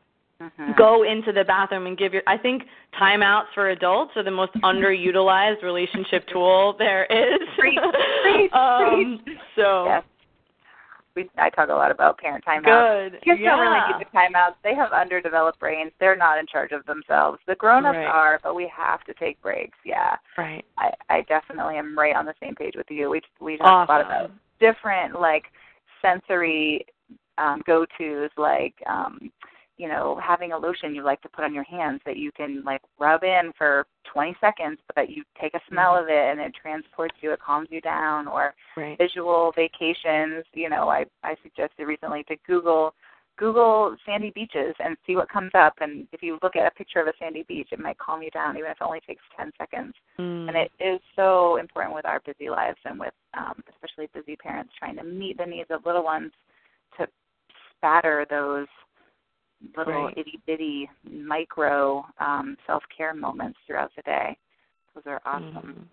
Mm-hmm. 0.42 0.72
Go 0.76 1.04
into 1.04 1.32
the 1.32 1.44
bathroom 1.44 1.86
and 1.86 1.96
give 1.96 2.12
your. 2.12 2.22
I 2.26 2.36
think 2.36 2.64
timeouts 3.00 3.46
for 3.54 3.70
adults 3.70 4.12
are 4.16 4.22
the 4.24 4.30
most 4.30 4.52
underutilized 4.64 5.62
relationship 5.62 6.26
tool 6.32 6.74
there 6.78 7.04
is. 7.06 7.38
Preach, 7.58 7.78
preach, 8.22 8.52
um, 8.52 9.20
preach. 9.24 9.38
So 9.56 9.84
Yes. 9.86 10.04
We, 11.16 11.30
I 11.38 11.48
talk 11.48 11.68
a 11.68 11.72
lot 11.72 11.92
about 11.92 12.18
parent 12.18 12.44
timeouts. 12.44 13.10
good. 13.12 13.22
Kids 13.22 13.38
yeah. 13.40 13.50
don't 13.50 13.60
really 13.60 13.98
need 13.98 14.04
the 14.04 14.18
timeouts. 14.18 14.54
They 14.64 14.74
have 14.74 14.90
underdeveloped 14.90 15.60
brains. 15.60 15.92
They're 16.00 16.16
not 16.16 16.38
in 16.38 16.46
charge 16.48 16.72
of 16.72 16.84
themselves. 16.86 17.38
The 17.46 17.54
grown-ups 17.54 17.94
Right. 17.94 18.04
are, 18.04 18.40
but 18.42 18.56
we 18.56 18.68
have 18.76 19.04
to 19.04 19.14
take 19.14 19.40
breaks. 19.40 19.78
Yeah, 19.84 20.16
right. 20.36 20.64
I, 20.76 20.90
I 21.08 21.20
definitely 21.28 21.76
am 21.76 21.96
right 21.96 22.16
on 22.16 22.26
the 22.26 22.34
same 22.42 22.56
page 22.56 22.74
with 22.76 22.86
you. 22.90 23.10
We 23.10 23.22
we 23.40 23.56
talk 23.58 23.88
a 23.88 23.92
lot 23.92 24.00
about 24.00 24.32
different 24.58 25.20
like 25.20 25.44
sensory 26.04 26.84
um, 27.38 27.62
go-tos, 27.66 28.30
like 28.36 28.74
um, 28.88 29.30
you 29.76 29.88
know 29.88 30.20
having 30.22 30.52
a 30.52 30.58
lotion 30.58 30.94
you 30.94 31.02
like 31.02 31.20
to 31.22 31.28
put 31.28 31.44
on 31.44 31.54
your 31.54 31.64
hands 31.64 32.00
that 32.06 32.16
you 32.16 32.30
can 32.36 32.62
like 32.64 32.80
rub 32.98 33.24
in 33.24 33.52
for 33.58 33.86
20 34.12 34.36
seconds, 34.40 34.78
but 34.94 35.10
you 35.10 35.24
take 35.40 35.54
a 35.54 35.60
smell 35.68 35.94
Mm-hmm. 35.94 36.04
of 36.04 36.08
it 36.08 36.30
and 36.30 36.40
it 36.40 36.54
transports 36.60 37.14
you, 37.20 37.32
it 37.32 37.40
calms 37.40 37.68
you 37.70 37.80
down, 37.80 38.28
or 38.28 38.54
Right. 38.76 38.98
visual 38.98 39.52
vacations. 39.56 40.44
You 40.52 40.68
know, 40.68 40.88
I 40.88 41.04
I 41.22 41.34
suggested 41.42 41.84
recently 41.86 42.22
to 42.24 42.36
Google 42.46 42.94
Google 43.36 43.96
sandy 44.06 44.30
beaches 44.30 44.74
and 44.78 44.96
see 45.06 45.16
what 45.16 45.28
comes 45.28 45.50
up. 45.54 45.74
And 45.80 46.06
if 46.12 46.22
you 46.22 46.38
look 46.42 46.56
at 46.56 46.66
a 46.66 46.70
picture 46.70 47.00
of 47.00 47.08
a 47.08 47.12
sandy 47.18 47.44
beach, 47.48 47.68
it 47.72 47.80
might 47.80 47.98
calm 47.98 48.22
you 48.22 48.30
down, 48.30 48.56
even 48.56 48.70
if 48.70 48.76
it 48.80 48.84
only 48.84 49.00
takes 49.00 49.22
10 49.36 49.52
seconds. 49.58 49.94
Mm. 50.18 50.48
And 50.48 50.56
it 50.56 50.70
is 50.78 51.00
so 51.16 51.56
important 51.56 51.94
with 51.94 52.06
our 52.06 52.20
busy 52.24 52.48
lives 52.48 52.78
and 52.84 52.98
with 52.98 53.12
um, 53.36 53.62
especially 53.72 54.08
busy 54.14 54.36
parents 54.36 54.72
trying 54.78 54.96
to 54.96 55.04
meet 55.04 55.38
the 55.38 55.46
needs 55.46 55.70
of 55.70 55.84
little 55.84 56.04
ones 56.04 56.30
to 56.98 57.08
spatter 57.76 58.26
those 58.30 58.68
little 59.76 60.04
Right. 60.04 60.18
itty 60.18 60.40
bitty 60.46 60.90
micro 61.10 62.04
um, 62.18 62.56
self 62.66 62.82
care 62.96 63.14
moments 63.14 63.58
throughout 63.66 63.90
the 63.96 64.02
day. 64.02 64.36
Those 64.94 65.04
are 65.06 65.20
awesome. 65.24 65.88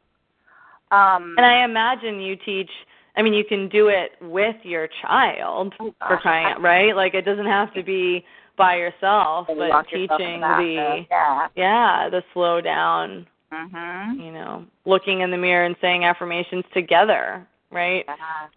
Mhm. 0.92 0.96
Um, 0.96 1.36
And 1.38 1.46
I 1.46 1.64
imagine 1.64 2.20
you 2.20 2.36
teach. 2.36 2.70
I 3.16 3.22
mean, 3.22 3.34
you 3.34 3.44
can 3.44 3.68
do 3.70 3.88
it 3.88 4.12
with 4.22 4.56
your 4.64 4.88
child 5.02 5.74
Oh, 5.80 5.94
for 6.08 6.18
crying 6.18 6.46
out, 6.46 6.62
right? 6.62 6.96
Like 6.96 7.14
it 7.14 7.24
doesn't 7.24 7.46
have 7.46 7.74
to 7.74 7.84
be 7.84 8.26
by 8.58 8.76
yourself, 8.76 9.48
but 9.48 9.58
lock 9.58 9.92
yourself 9.92 10.20
teaching 10.20 10.42
the 10.42 11.06
yeah. 11.10 11.48
yeah 11.56 12.10
the 12.10 12.24
slow 12.34 12.62
down 12.62 13.28
Mhm. 13.52 14.24
you 14.24 14.32
know, 14.32 14.66
looking 14.86 15.22
in 15.22 15.32
the 15.32 15.38
mirror 15.38 15.66
and 15.66 15.76
saying 15.82 16.06
affirmations 16.06 16.64
together, 16.74 17.46
right? 17.70 18.06
Yeah. 18.08 18.48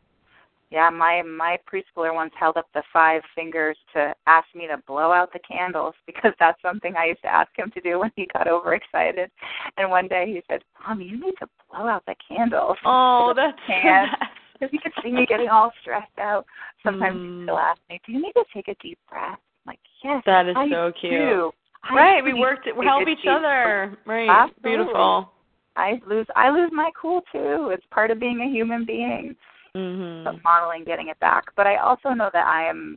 Yeah, 0.71 0.91
my 0.91 1.23
my 1.23 1.57
preschooler 1.73 2.13
once 2.13 2.33
held 2.39 2.57
up 2.57 2.67
the 2.75 2.83
five 2.93 3.23
fingers 3.35 3.77
to 3.93 4.13
ask 4.27 4.47
me 4.57 4.67
to 4.67 4.77
blow 4.89 5.13
out 5.13 5.33
the 5.33 5.39
candles 5.39 5.95
because 6.07 6.33
that's 6.41 6.61
something 6.63 6.97
I 6.97 7.07
used 7.07 7.23
to 7.23 7.33
ask 7.33 7.51
him 7.57 7.71
to 7.73 7.81
do 7.81 8.01
when 8.01 8.11
he 8.17 8.27
got 8.33 8.49
overexcited. 8.49 9.31
And 9.77 9.91
one 9.91 10.09
day 10.09 10.27
he 10.27 10.43
said, 10.49 10.63
"Mom, 10.87 11.01
you 11.01 11.21
need 11.21 11.35
to 11.39 11.49
blow 11.71 11.87
out 11.87 12.05
the 12.07 12.17
candles." 12.27 12.77
Oh, 12.85 13.33
that's 13.37 13.59
can. 13.67 14.09
Because 14.55 14.71
he 14.71 14.79
could 14.79 14.93
see 15.03 15.11
me 15.13 15.27
getting 15.27 15.49
all 15.49 15.73
stressed 15.81 16.19
out. 16.19 16.47
Sometimes 16.83 17.21
Mm. 17.21 17.43
still 17.45 17.59
ask 17.59 17.81
me, 17.91 18.01
"Do 18.07 18.13
you 18.13 18.23
need 18.23 18.33
to 18.33 18.45
take 18.53 18.69
a 18.69 18.75
deep 18.77 18.99
breath?" 19.09 19.39
I'm 19.67 19.71
like, 19.73 19.81
"Yes." 20.03 20.23
That 20.25 20.47
is 20.47 20.57
I 20.57 20.69
so 20.71 20.93
cute. 20.93 21.13
do. 21.13 21.53
Right, 21.93 22.25
we 22.25 22.33
do 22.33 22.39
worked 22.39 22.67
we 22.75 22.87
help 22.87 23.07
each 23.07 23.19
deep 23.19 23.25
breath." 23.25 23.37
other. 23.45 23.99
Right. 24.07 24.31
Absolutely. 24.31 24.71
Beautiful. 24.71 25.33
I 25.77 26.01
lose 26.07 26.27
I 26.37 26.51
lose 26.51 26.71
my 26.73 26.91
cool 26.95 27.23
too. 27.33 27.71
It's 27.71 27.85
part 27.87 28.11
of 28.11 28.19
being 28.19 28.41
a 28.41 28.47
human 28.49 28.85
being. 28.85 29.37
Mhm. 29.77 30.23
but 30.25 30.43
modeling 30.45 30.85
getting 30.85 31.09
it 31.09 31.19
back. 31.19 31.45
But 31.57 31.67
I 31.67 31.77
also 31.77 32.11
know 32.11 32.31
that 32.33 32.47
I 32.47 32.63
am 32.65 32.97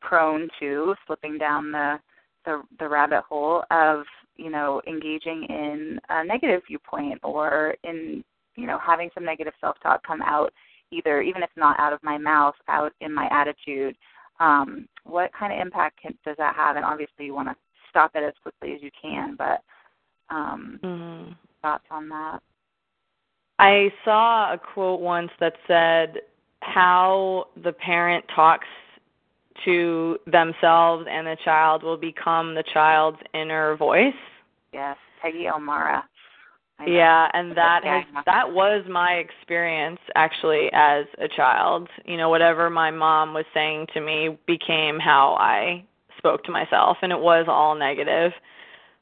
prone 0.00 0.48
to 0.58 0.94
slipping 1.06 1.38
down 1.38 1.70
the 1.70 2.00
the, 2.44 2.62
the 2.78 2.88
rabbit 2.88 3.22
hole 3.28 3.64
of 3.70 4.04
you 4.36 4.50
know 4.50 4.80
engaging 4.86 5.44
in 5.44 6.00
a 6.08 6.24
negative 6.24 6.62
viewpoint 6.66 7.20
or 7.22 7.74
in 7.84 8.24
you 8.56 8.66
know 8.66 8.78
having 8.78 9.10
some 9.14 9.24
negative 9.24 9.54
self 9.60 9.76
talk 9.82 10.02
come 10.06 10.22
out 10.22 10.52
either 10.94 11.20
even 11.22 11.42
if 11.42 11.50
not 11.56 11.78
out 11.78 11.92
of 11.92 12.02
my 12.02 12.16
mouth 12.18 12.54
out 12.68 12.92
in 13.00 13.12
my 13.12 13.28
attitude 13.30 13.96
um 14.40 14.88
what 15.04 15.30
kind 15.38 15.52
of 15.52 15.58
impact 15.60 16.00
can, 16.00 16.16
does 16.24 16.36
that 16.38 16.54
have 16.54 16.76
and 16.76 16.84
obviously 16.84 17.24
you 17.26 17.34
want 17.34 17.48
to 17.48 17.56
stop 17.90 18.10
it 18.14 18.22
as 18.22 18.34
quickly 18.42 18.74
as 18.74 18.82
you 18.82 18.90
can 19.00 19.36
but 19.36 19.62
um 20.30 20.78
Mhm. 20.82 21.34
thoughts 21.62 21.84
on 21.90 22.08
that 22.08 22.40
I 23.58 23.92
saw 24.04 24.52
a 24.52 24.58
quote 24.58 25.00
once 25.00 25.30
that 25.38 25.54
said 25.68 26.22
how 26.60 27.48
the 27.62 27.72
parent 27.72 28.24
talks 28.34 28.66
to 29.64 30.18
themselves 30.26 31.06
and 31.08 31.26
the 31.26 31.36
child 31.44 31.82
will 31.84 31.96
become 31.96 32.54
the 32.54 32.64
child's 32.64 33.20
inner 33.32 33.76
voice. 33.76 34.14
yes 34.72 34.96
peggy 35.22 35.44
know. 35.44 36.02
Yeah, 36.86 37.28
and 37.32 37.56
that 37.56 37.84
has 37.84 38.04
that 38.26 38.52
was 38.52 38.84
my 38.88 39.12
experience 39.14 40.00
actually 40.16 40.70
as 40.72 41.06
a 41.18 41.28
child. 41.28 41.88
You 42.04 42.16
know, 42.16 42.28
whatever 42.28 42.68
my 42.68 42.90
mom 42.90 43.32
was 43.32 43.44
saying 43.54 43.86
to 43.94 44.00
me 44.00 44.38
became 44.46 44.98
how 44.98 45.34
I 45.34 45.84
spoke 46.18 46.42
to 46.44 46.50
myself 46.50 46.98
and 47.02 47.12
it 47.12 47.18
was 47.18 47.46
all 47.48 47.74
negative. 47.74 48.32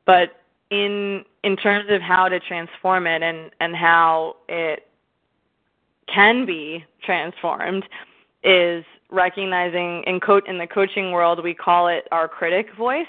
But 0.07 0.41
in 0.71 1.25
in 1.45 1.57
terms 1.57 1.87
of 1.91 2.03
how 2.03 2.29
to 2.29 2.39
transform 2.41 3.07
it 3.07 3.23
and 3.23 3.51
and 3.61 3.75
how 3.75 4.37
it 4.49 4.87
can 6.13 6.45
be 6.45 6.85
transformed 7.03 7.85
is 8.45 8.85
recognizing 9.11 10.03
in 10.07 10.21
co- 10.21 10.43
in 10.47 10.59
the 10.59 10.67
coaching 10.67 11.11
world 11.13 11.43
we 11.43 11.55
call 11.55 11.89
it 11.89 12.07
our 12.13 12.29
critic 12.29 12.67
voice 12.77 13.07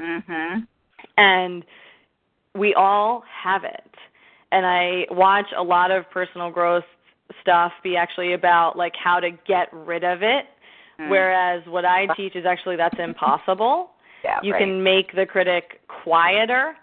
mhm 0.00 0.66
and 1.18 1.64
we 2.54 2.74
all 2.74 3.22
have 3.42 3.64
it. 3.64 3.95
And 4.56 4.64
I 4.64 5.04
watch 5.10 5.48
a 5.54 5.62
lot 5.62 5.90
of 5.90 6.08
personal 6.10 6.50
growth 6.50 6.84
stuff 7.42 7.72
be 7.82 7.94
actually 7.94 8.32
about 8.32 8.78
like 8.78 8.94
how 8.96 9.20
to 9.20 9.30
get 9.46 9.68
rid 9.70 10.02
of 10.02 10.22
it, 10.22 10.46
Mm. 10.98 11.10
whereas 11.10 11.62
what 11.66 11.84
I 11.84 12.06
teach 12.16 12.34
is 12.36 12.46
actually 12.46 12.76
that's 12.76 12.98
impossible. 12.98 13.90
yeah 14.24 14.40
You 14.42 14.52
right. 14.54 14.60
can 14.60 14.82
make 14.82 15.12
the 15.14 15.26
critic 15.26 15.82
quieter 15.88 16.74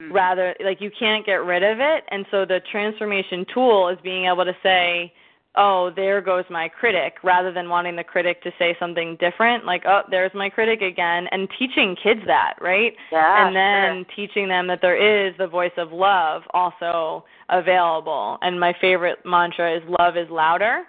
Mhm. 0.00 0.12
rather 0.12 0.56
like 0.68 0.80
you 0.80 0.90
can't 0.90 1.24
get 1.24 1.44
rid 1.44 1.62
of 1.62 1.78
it 1.78 2.04
and 2.08 2.26
so 2.32 2.44
the 2.44 2.58
transformation 2.72 3.44
tool 3.54 3.88
is 3.88 3.98
being 4.00 4.24
able 4.26 4.44
to 4.44 4.56
say 4.64 5.12
oh 5.56 5.90
there 5.94 6.20
goes 6.20 6.44
my 6.48 6.68
critic 6.68 7.14
rather 7.22 7.52
than 7.52 7.68
wanting 7.68 7.94
the 7.96 8.04
critic 8.04 8.42
to 8.42 8.50
say 8.58 8.74
something 8.80 9.16
different 9.20 9.64
like 9.64 9.82
oh 9.86 10.00
there's 10.10 10.32
my 10.34 10.48
critic 10.48 10.80
again 10.80 11.26
and 11.30 11.48
teaching 11.58 11.96
kids 12.02 12.20
that 12.26 12.54
right? 12.60 12.94
Yeah, 13.10 13.46
and 13.46 13.54
then 13.54 14.06
teaching 14.16 14.48
them 14.48 14.66
that 14.68 14.80
there 14.80 14.96
is 14.96 15.34
the 15.38 15.46
voice 15.46 15.72
of 15.76 15.92
love 15.92 16.42
also 16.54 17.24
available. 17.48 18.38
And 18.42 18.58
my 18.58 18.74
favorite 18.80 19.18
mantra 19.24 19.76
is 19.76 19.82
love 19.98 20.16
is 20.16 20.28
louder. 20.30 20.84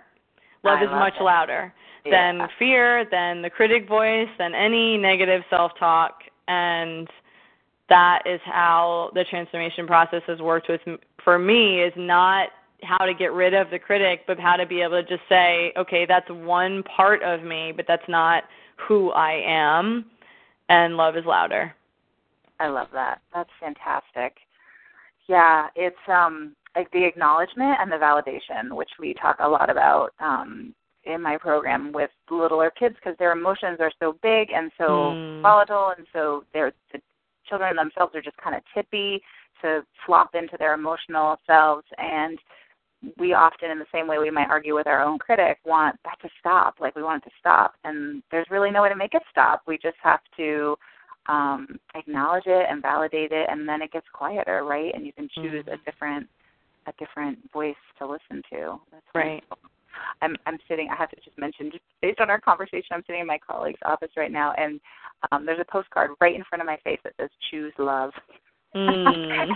Love 0.63 0.79
I 0.79 0.84
is 0.84 0.89
love 0.89 1.00
much 1.00 1.15
it. 1.20 1.24
louder 1.24 1.74
Yeah. 2.05 2.12
than 2.39 2.48
fear 2.60 3.05
than 3.12 3.41
the 3.41 3.50
critic 3.50 3.88
voice 3.88 4.29
than 4.38 4.53
any 4.55 4.98
negative 4.98 5.43
self 5.50 5.72
talk 5.79 6.24
and 6.48 7.08
that 7.89 8.24
is 8.25 8.39
how 8.46 9.12
the 9.13 9.24
transformation 9.25 9.86
process 9.88 10.22
has 10.27 10.39
worked 10.39 10.70
with 10.70 10.82
for 11.24 11.38
me 11.38 11.82
is 11.82 11.93
not 11.96 12.50
how 12.84 13.06
to 13.06 13.13
get 13.13 13.34
rid 13.34 13.54
of 13.54 13.70
the 13.70 13.80
critic, 13.80 14.22
but 14.28 14.40
how 14.40 14.56
to 14.56 14.66
be 14.66 14.82
able 14.82 15.02
to 15.02 15.08
just 15.08 15.28
say, 15.30 15.74
okay, 15.78 16.06
that's 16.06 16.30
one 16.30 16.84
part 16.84 17.24
of 17.24 17.44
me, 17.44 17.72
but 17.75 17.86
that's 17.88 18.08
not 18.08 18.44
who 18.88 19.12
I 19.12 19.42
am. 19.46 20.06
And 20.70 20.98
love 20.98 21.16
is 21.18 21.25
louder. 21.25 21.74
I 22.60 22.68
love 22.68 22.88
that. 22.94 23.22
That's 23.34 23.50
fantastic. 23.60 24.38
Yeah, 25.28 25.68
it's 25.75 25.96
um 26.08 26.56
like 26.75 26.90
the 26.92 27.06
acknowledgement 27.06 27.78
and 27.80 27.92
the 27.92 27.98
validation, 27.98 28.75
which 28.75 28.90
we 29.00 29.13
talk 29.13 29.38
a 29.40 29.48
lot 29.48 29.70
about 29.70 30.12
um 30.20 30.74
in 31.06 31.22
my 31.22 31.38
program 31.38 31.92
with 31.92 32.10
littler 32.32 32.72
kids 32.72 32.96
because 32.96 33.18
their 33.20 33.34
emotions 33.34 33.78
are 33.80 33.92
so 34.00 34.18
big 34.24 34.50
and 34.52 34.72
so 34.78 34.84
mm. 34.84 35.42
volatile 35.42 35.94
and 35.98 36.08
so 36.13 36.46
they're 36.54 36.72
the 36.94 37.00
children 37.48 37.75
themselves 37.75 38.16
are 38.16 38.22
just 38.22 38.38
kind 38.38 38.56
of 38.56 38.62
tippy 38.74 39.22
to 39.62 39.82
flop 40.06 40.34
into 40.34 40.56
their 40.58 40.74
emotional 40.74 41.38
selves 41.46 41.86
and 41.98 42.40
we 43.17 43.33
often 43.33 43.72
in 43.72 43.79
the 43.79 43.86
same 43.93 44.07
way 44.07 44.17
we 44.17 44.31
might 44.31 44.50
argue 44.50 44.75
with 44.75 44.88
our 44.88 45.01
own 45.01 45.19
critic 45.19 45.57
want 45.65 45.95
that 46.03 46.19
to 46.22 46.29
stop 46.39 46.75
like 46.79 46.95
we 46.95 47.03
want 47.03 47.24
it 47.24 47.29
to 47.29 47.36
stop 47.39 47.74
and 47.83 48.24
there's 48.31 48.48
really 48.50 48.72
no 48.72 48.81
way 48.81 48.89
to 48.89 48.95
make 48.95 49.13
it 49.13 49.24
stop 49.29 49.62
we 49.67 49.77
just 49.77 49.98
have 50.01 50.19
to 50.36 50.75
um 51.27 51.67
acknowledge 51.95 52.43
it 52.45 52.65
and 52.69 52.81
validate 52.81 53.31
it 53.31 53.48
and 53.50 53.67
then 53.67 53.81
it 53.81 53.91
gets 53.91 54.05
quieter 54.13 54.63
right 54.63 54.93
and 54.93 55.05
you 55.05 55.13
can 55.13 55.29
choose 55.36 55.63
mm-hmm. 55.65 55.74
a 55.74 55.77
different 55.86 56.27
a 56.88 56.93
different 57.00 57.38
voice 57.51 57.75
to 57.98 58.05
listen 58.05 58.41
to 58.50 58.79
that's 58.91 59.05
right 59.15 59.43
wonderful. 59.50 59.57
I'm 60.22 60.36
I'm 60.45 60.57
sitting. 60.67 60.89
I 60.89 60.95
have 60.95 61.10
to 61.12 61.15
just 61.17 61.38
mention, 61.38 61.72
just 61.72 61.83
based 62.01 62.19
on 62.19 62.29
our 62.29 62.39
conversation, 62.39 62.88
I'm 62.91 63.03
sitting 63.05 63.22
in 63.22 63.27
my 63.27 63.38
colleague's 63.38 63.79
office 63.86 64.10
right 64.17 64.31
now, 64.31 64.53
and 64.57 64.79
um, 65.31 65.45
there's 65.45 65.60
a 65.60 65.72
postcard 65.72 66.12
right 66.19 66.36
in 66.36 66.43
front 66.50 66.62
of 66.62 66.65
my 66.65 66.77
face 66.83 67.00
that 67.03 67.13
says 67.19 67.29
"Choose 67.51 67.74
Love." 67.77 68.12
Mm. 68.75 69.50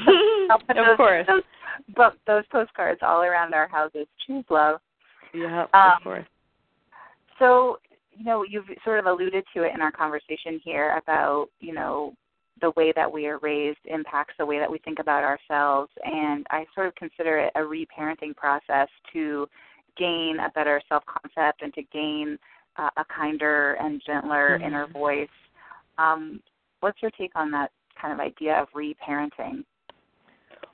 of 0.51 0.62
those, 0.67 0.97
course. 0.97 1.25
Those, 1.27 1.41
but 1.95 2.13
those 2.25 2.43
postcards 2.51 3.00
all 3.01 3.21
around 3.21 3.53
our 3.53 3.67
houses. 3.67 4.07
Choose 4.25 4.45
love. 4.50 4.79
Yeah, 5.33 5.65
um, 5.74 5.91
of 5.97 6.03
course. 6.03 6.25
So 7.39 7.79
you 8.17 8.25
know, 8.25 8.43
you've 8.47 8.65
sort 8.83 9.00
of 9.00 9.05
alluded 9.05 9.43
to 9.53 9.63
it 9.63 9.74
in 9.74 9.81
our 9.81 9.91
conversation 9.91 10.59
here 10.63 11.00
about 11.01 11.47
you 11.59 11.74
know 11.74 12.13
the 12.62 12.71
way 12.75 12.91
that 12.95 13.12
we 13.12 13.27
are 13.27 13.38
raised 13.39 13.77
impacts 13.86 14.33
the 14.39 14.45
way 14.45 14.57
that 14.57 14.71
we 14.71 14.79
think 14.79 15.00
about 15.00 15.24
ourselves, 15.24 15.91
and 16.03 16.45
I 16.50 16.65
sort 16.74 16.88
of 16.88 16.95
consider 16.95 17.38
it 17.39 17.51
a 17.55 17.59
reparenting 17.59 18.36
process 18.36 18.88
to 19.13 19.47
gain 19.97 20.38
a 20.39 20.50
better 20.51 20.81
self 20.89 21.03
concept 21.05 21.62
and 21.62 21.74
to 21.74 21.83
gain 21.93 22.38
uh, 22.77 22.89
a 22.97 23.05
kinder 23.05 23.74
and 23.74 24.01
gentler 24.05 24.57
mm-hmm. 24.57 24.67
inner 24.67 24.88
voice. 24.88 25.27
Um, 25.97 26.41
what's 26.79 27.01
your 27.01 27.12
take 27.12 27.31
on 27.36 27.51
that 27.51 27.71
kind 27.99 28.13
of 28.13 28.19
idea 28.19 28.55
of 28.55 28.67
reparenting? 28.75 29.63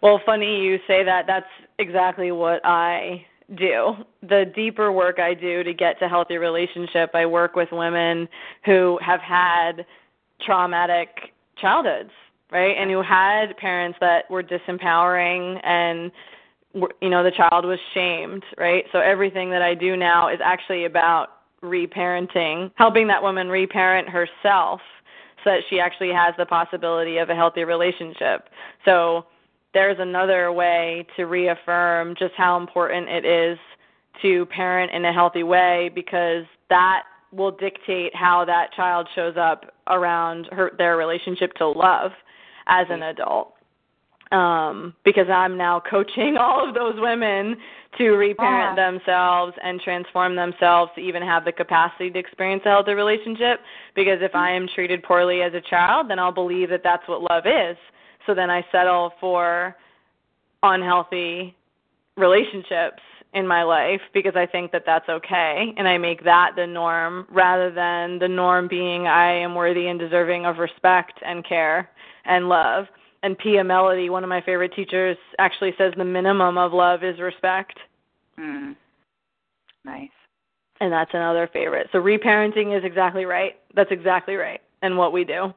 Well, 0.01 0.19
funny 0.25 0.61
you 0.61 0.79
say 0.87 1.03
that. 1.03 1.25
That's 1.27 1.45
exactly 1.79 2.31
what 2.31 2.61
I 2.65 3.25
do. 3.55 3.93
The 4.21 4.51
deeper 4.53 4.91
work 4.91 5.19
I 5.19 5.33
do 5.33 5.63
to 5.63 5.73
get 5.73 5.99
to 5.99 6.09
healthy 6.09 6.37
relationship, 6.37 7.11
I 7.13 7.25
work 7.25 7.55
with 7.55 7.69
women 7.71 8.27
who 8.65 8.99
have 9.01 9.21
had 9.21 9.85
traumatic 10.45 11.07
childhoods, 11.59 12.11
right? 12.51 12.75
And 12.77 12.89
who 12.91 13.01
had 13.01 13.55
parents 13.57 13.97
that 14.01 14.29
were 14.29 14.43
disempowering 14.43 15.59
and 15.63 16.11
you 17.01 17.09
know 17.09 17.23
the 17.23 17.31
child 17.31 17.65
was 17.65 17.77
shamed 17.93 18.43
right 18.57 18.85
so 18.91 18.97
everything 18.99 19.51
that 19.51 19.61
i 19.61 19.75
do 19.75 19.95
now 19.95 20.27
is 20.27 20.39
actually 20.43 20.85
about 20.85 21.27
reparenting 21.61 22.71
helping 22.73 23.07
that 23.07 23.21
woman 23.21 23.47
reparent 23.47 24.09
herself 24.09 24.81
so 25.43 25.51
that 25.51 25.61
she 25.69 25.79
actually 25.79 26.11
has 26.11 26.33
the 26.37 26.45
possibility 26.45 27.17
of 27.17 27.29
a 27.29 27.35
healthy 27.35 27.63
relationship. 27.63 28.49
So 28.85 29.25
there's 29.73 29.97
another 29.99 30.51
way 30.51 31.05
to 31.15 31.25
reaffirm 31.25 32.15
just 32.17 32.33
how 32.35 32.57
important 32.59 33.09
it 33.09 33.25
is 33.25 33.57
to 34.21 34.45
parent 34.47 34.91
in 34.91 35.05
a 35.05 35.13
healthy 35.13 35.43
way 35.43 35.89
because 35.93 36.45
that 36.69 37.03
will 37.31 37.51
dictate 37.51 38.15
how 38.15 38.45
that 38.45 38.71
child 38.73 39.07
shows 39.15 39.35
up 39.37 39.73
around 39.87 40.47
her 40.51 40.71
their 40.77 40.97
relationship 40.97 41.53
to 41.55 41.67
love 41.67 42.11
as 42.67 42.85
an 42.89 42.99
mm-hmm. 42.99 43.21
adult 43.21 43.53
um, 44.33 44.95
because 45.05 45.27
I'm 45.29 45.57
now 45.57 45.81
coaching 45.87 46.35
all 46.39 46.67
of 46.67 46.73
those 46.73 46.95
women 46.97 47.55
to 47.97 48.11
reparent 48.11 48.79
uh-huh. 48.79 48.91
themselves 48.91 49.53
and 49.63 49.79
transform 49.79 50.35
themselves 50.35 50.91
to 50.95 51.01
even 51.01 51.21
have 51.21 51.45
the 51.45 51.51
capacity 51.51 52.09
to 52.09 52.19
experience 52.19 52.63
a 52.65 52.69
healthy 52.69 52.93
relationship. 52.93 53.59
Because 53.95 54.17
if 54.21 54.33
I 54.33 54.51
am 54.51 54.67
treated 54.73 55.03
poorly 55.03 55.41
as 55.41 55.53
a 55.53 55.61
child, 55.69 56.09
then 56.09 56.17
I'll 56.17 56.31
believe 56.31 56.69
that 56.71 56.81
that's 56.83 57.07
what 57.07 57.21
love 57.21 57.43
is. 57.45 57.77
So 58.25 58.33
then 58.33 58.49
I 58.49 58.65
settle 58.71 59.11
for 59.19 59.75
unhealthy 60.63 61.55
relationships 62.17 63.01
in 63.33 63.47
my 63.47 63.63
life 63.63 64.01
because 64.13 64.33
I 64.35 64.45
think 64.45 64.71
that 64.71 64.83
that's 64.85 65.09
okay 65.09 65.73
and 65.77 65.87
I 65.87 65.97
make 65.97 66.23
that 66.23 66.51
the 66.55 66.67
norm 66.67 67.27
rather 67.31 67.71
than 67.71 68.19
the 68.19 68.27
norm 68.27 68.67
being 68.67 69.07
I 69.07 69.31
am 69.31 69.55
worthy 69.55 69.87
and 69.87 69.99
deserving 69.99 70.45
of 70.45 70.57
respect 70.57 71.19
and 71.25 71.47
care 71.47 71.89
and 72.25 72.47
love 72.47 72.85
and 73.23 73.37
Pia 73.37 73.63
Mellody, 73.63 74.09
one 74.09 74.23
of 74.23 74.29
my 74.29 74.41
favorite 74.41 74.73
teachers, 74.75 75.17
actually 75.39 75.73
says 75.77 75.93
the 75.97 76.05
minimum 76.05 76.57
of 76.57 76.73
love 76.73 77.03
is 77.03 77.19
respect. 77.19 77.79
Mm. 78.37 78.75
Nice. 79.85 80.09
And 80.81 80.91
that's 80.91 81.11
another 81.13 81.49
favorite. 81.51 81.87
So 81.91 81.99
reparenting 81.99 82.77
is 82.77 82.83
exactly 82.83 83.25
right. 83.25 83.55
That's 83.73 83.91
exactly 83.91 84.35
right. 84.35 84.61
And 84.81 84.97
what 84.97 85.13
we 85.13 85.23
do. 85.23 85.53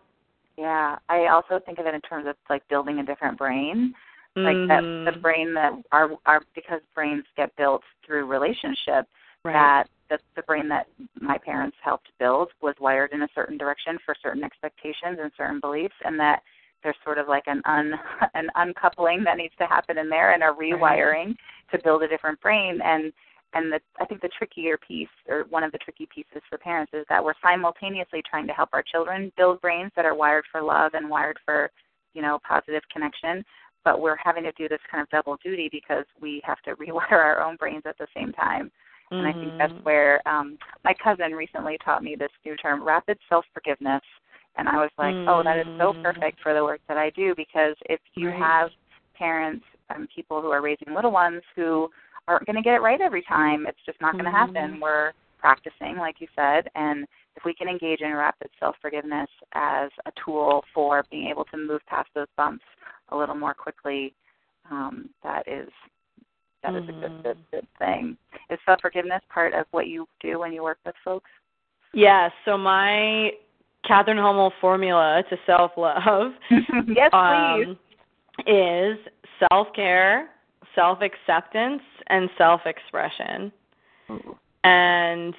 Yeah, 0.56 0.96
I 1.08 1.26
also 1.26 1.60
think 1.64 1.78
of 1.78 1.86
it 1.86 1.94
in 1.94 2.00
terms 2.02 2.26
of 2.28 2.36
like 2.48 2.66
building 2.68 3.00
a 3.00 3.04
different 3.04 3.36
brain. 3.36 3.92
Like 4.36 4.54
mm-hmm. 4.54 5.04
that 5.04 5.14
the 5.14 5.18
brain 5.18 5.54
that 5.54 5.72
our 5.92 6.10
our 6.26 6.42
because 6.54 6.82
brains 6.94 7.24
get 7.38 7.56
built 7.56 7.80
through 8.04 8.26
relationship 8.26 9.08
right. 9.44 9.54
that 9.54 9.88
the 10.10 10.18
the 10.36 10.42
brain 10.42 10.68
that 10.68 10.88
my 11.18 11.38
parents 11.38 11.76
helped 11.82 12.08
build 12.18 12.50
was 12.60 12.74
wired 12.78 13.12
in 13.12 13.22
a 13.22 13.28
certain 13.34 13.56
direction 13.56 13.96
for 14.04 14.14
certain 14.22 14.44
expectations 14.44 15.18
and 15.22 15.30
certain 15.38 15.58
beliefs 15.58 15.94
and 16.04 16.20
that 16.20 16.42
there's 16.82 16.96
sort 17.04 17.18
of 17.18 17.28
like 17.28 17.44
an 17.46 17.62
un 17.64 17.92
an 18.34 18.48
uncoupling 18.54 19.24
that 19.24 19.36
needs 19.36 19.54
to 19.58 19.66
happen 19.66 19.98
in 19.98 20.08
there 20.08 20.32
and 20.32 20.42
a 20.42 20.46
rewiring 20.46 21.34
to 21.70 21.78
build 21.82 22.02
a 22.02 22.08
different 22.08 22.40
brain. 22.40 22.80
And 22.84 23.12
and 23.54 23.72
the 23.72 23.80
I 24.00 24.04
think 24.04 24.20
the 24.20 24.30
trickier 24.36 24.78
piece 24.78 25.08
or 25.28 25.44
one 25.50 25.64
of 25.64 25.72
the 25.72 25.78
tricky 25.78 26.08
pieces 26.14 26.42
for 26.48 26.58
parents 26.58 26.92
is 26.94 27.06
that 27.08 27.24
we're 27.24 27.34
simultaneously 27.42 28.22
trying 28.28 28.46
to 28.46 28.52
help 28.52 28.70
our 28.72 28.82
children 28.82 29.32
build 29.36 29.60
brains 29.60 29.92
that 29.96 30.04
are 30.04 30.14
wired 30.14 30.44
for 30.50 30.62
love 30.62 30.92
and 30.94 31.08
wired 31.08 31.38
for 31.44 31.70
you 32.14 32.22
know 32.22 32.38
positive 32.46 32.82
connection. 32.92 33.44
But 33.84 34.00
we're 34.00 34.18
having 34.22 34.42
to 34.42 34.52
do 34.52 34.68
this 34.68 34.80
kind 34.90 35.00
of 35.00 35.08
double 35.10 35.38
duty 35.44 35.68
because 35.70 36.04
we 36.20 36.42
have 36.44 36.60
to 36.62 36.74
rewire 36.76 37.12
our 37.12 37.42
own 37.42 37.56
brains 37.56 37.82
at 37.86 37.98
the 37.98 38.08
same 38.16 38.32
time. 38.32 38.70
And 39.10 39.24
mm-hmm. 39.24 39.38
I 39.38 39.40
think 39.40 39.58
that's 39.58 39.84
where 39.84 40.26
um 40.28 40.58
my 40.84 40.94
cousin 41.02 41.32
recently 41.32 41.78
taught 41.84 42.02
me 42.02 42.16
this 42.18 42.32
new 42.44 42.56
term 42.56 42.82
rapid 42.82 43.18
self 43.28 43.44
forgiveness 43.54 44.02
and 44.56 44.68
I 44.68 44.76
was 44.76 44.90
like, 44.98 45.14
mm. 45.14 45.26
oh, 45.28 45.42
that 45.42 45.58
is 45.58 45.66
so 45.78 45.92
Mm. 45.92 46.02
perfect 46.02 46.40
for 46.40 46.54
the 46.54 46.64
work 46.64 46.80
that 46.88 46.96
I 46.96 47.10
do 47.10 47.34
because 47.34 47.76
if 47.88 48.00
you 48.14 48.30
right. 48.30 48.38
have 48.38 48.70
parents 49.14 49.64
and 49.90 50.08
people 50.14 50.40
who 50.40 50.50
are 50.50 50.62
raising 50.62 50.94
little 50.94 51.12
ones 51.12 51.42
who 51.54 51.90
aren't 52.28 52.46
going 52.46 52.56
to 52.56 52.62
get 52.62 52.74
it 52.74 52.82
right 52.82 53.00
every 53.00 53.22
time, 53.22 53.66
it's 53.66 53.84
just 53.86 54.00
not 54.00 54.12
going 54.12 54.24
to 54.24 54.30
mm. 54.30 54.34
happen. 54.34 54.80
We're 54.80 55.12
practicing, 55.38 55.96
like 55.96 56.20
you 56.20 56.26
said, 56.34 56.68
and 56.74 57.06
if 57.36 57.44
we 57.44 57.54
can 57.54 57.68
engage 57.68 58.00
in 58.00 58.12
rapid 58.12 58.48
self 58.58 58.76
forgiveness 58.80 59.28
as 59.54 59.90
a 60.06 60.12
tool 60.24 60.64
for 60.74 61.04
being 61.10 61.28
able 61.28 61.44
to 61.46 61.56
move 61.56 61.80
past 61.86 62.08
those 62.14 62.26
bumps 62.36 62.64
a 63.10 63.16
little 63.16 63.34
more 63.34 63.54
quickly, 63.54 64.14
um, 64.70 65.10
that 65.22 65.46
is 65.46 65.68
that 66.62 66.74
is 66.74 66.88
a 66.88 66.92
good, 66.92 67.22
good 67.22 67.38
good 67.52 67.66
thing. 67.78 68.16
Is 68.50 68.58
self 68.64 68.80
forgiveness 68.80 69.22
part 69.28 69.52
of 69.54 69.66
what 69.70 69.86
you 69.86 70.08
do 70.20 70.38
when 70.40 70.52
you 70.52 70.62
work 70.62 70.78
with 70.84 70.94
folks? 71.04 71.30
Yeah, 71.92 72.28
so 72.44 72.58
my 72.58 73.30
Catherine 73.86 74.18
Hummel 74.18 74.52
formula 74.60 75.22
to 75.30 75.36
self 75.46 75.72
love 75.76 76.32
yes, 76.50 77.10
please. 77.10 77.66
um, 77.66 77.78
is 78.46 78.98
self 79.50 79.68
care, 79.74 80.28
self 80.74 80.98
acceptance, 81.00 81.82
and 82.08 82.28
self 82.36 82.62
expression. 82.66 83.52
And 84.64 85.34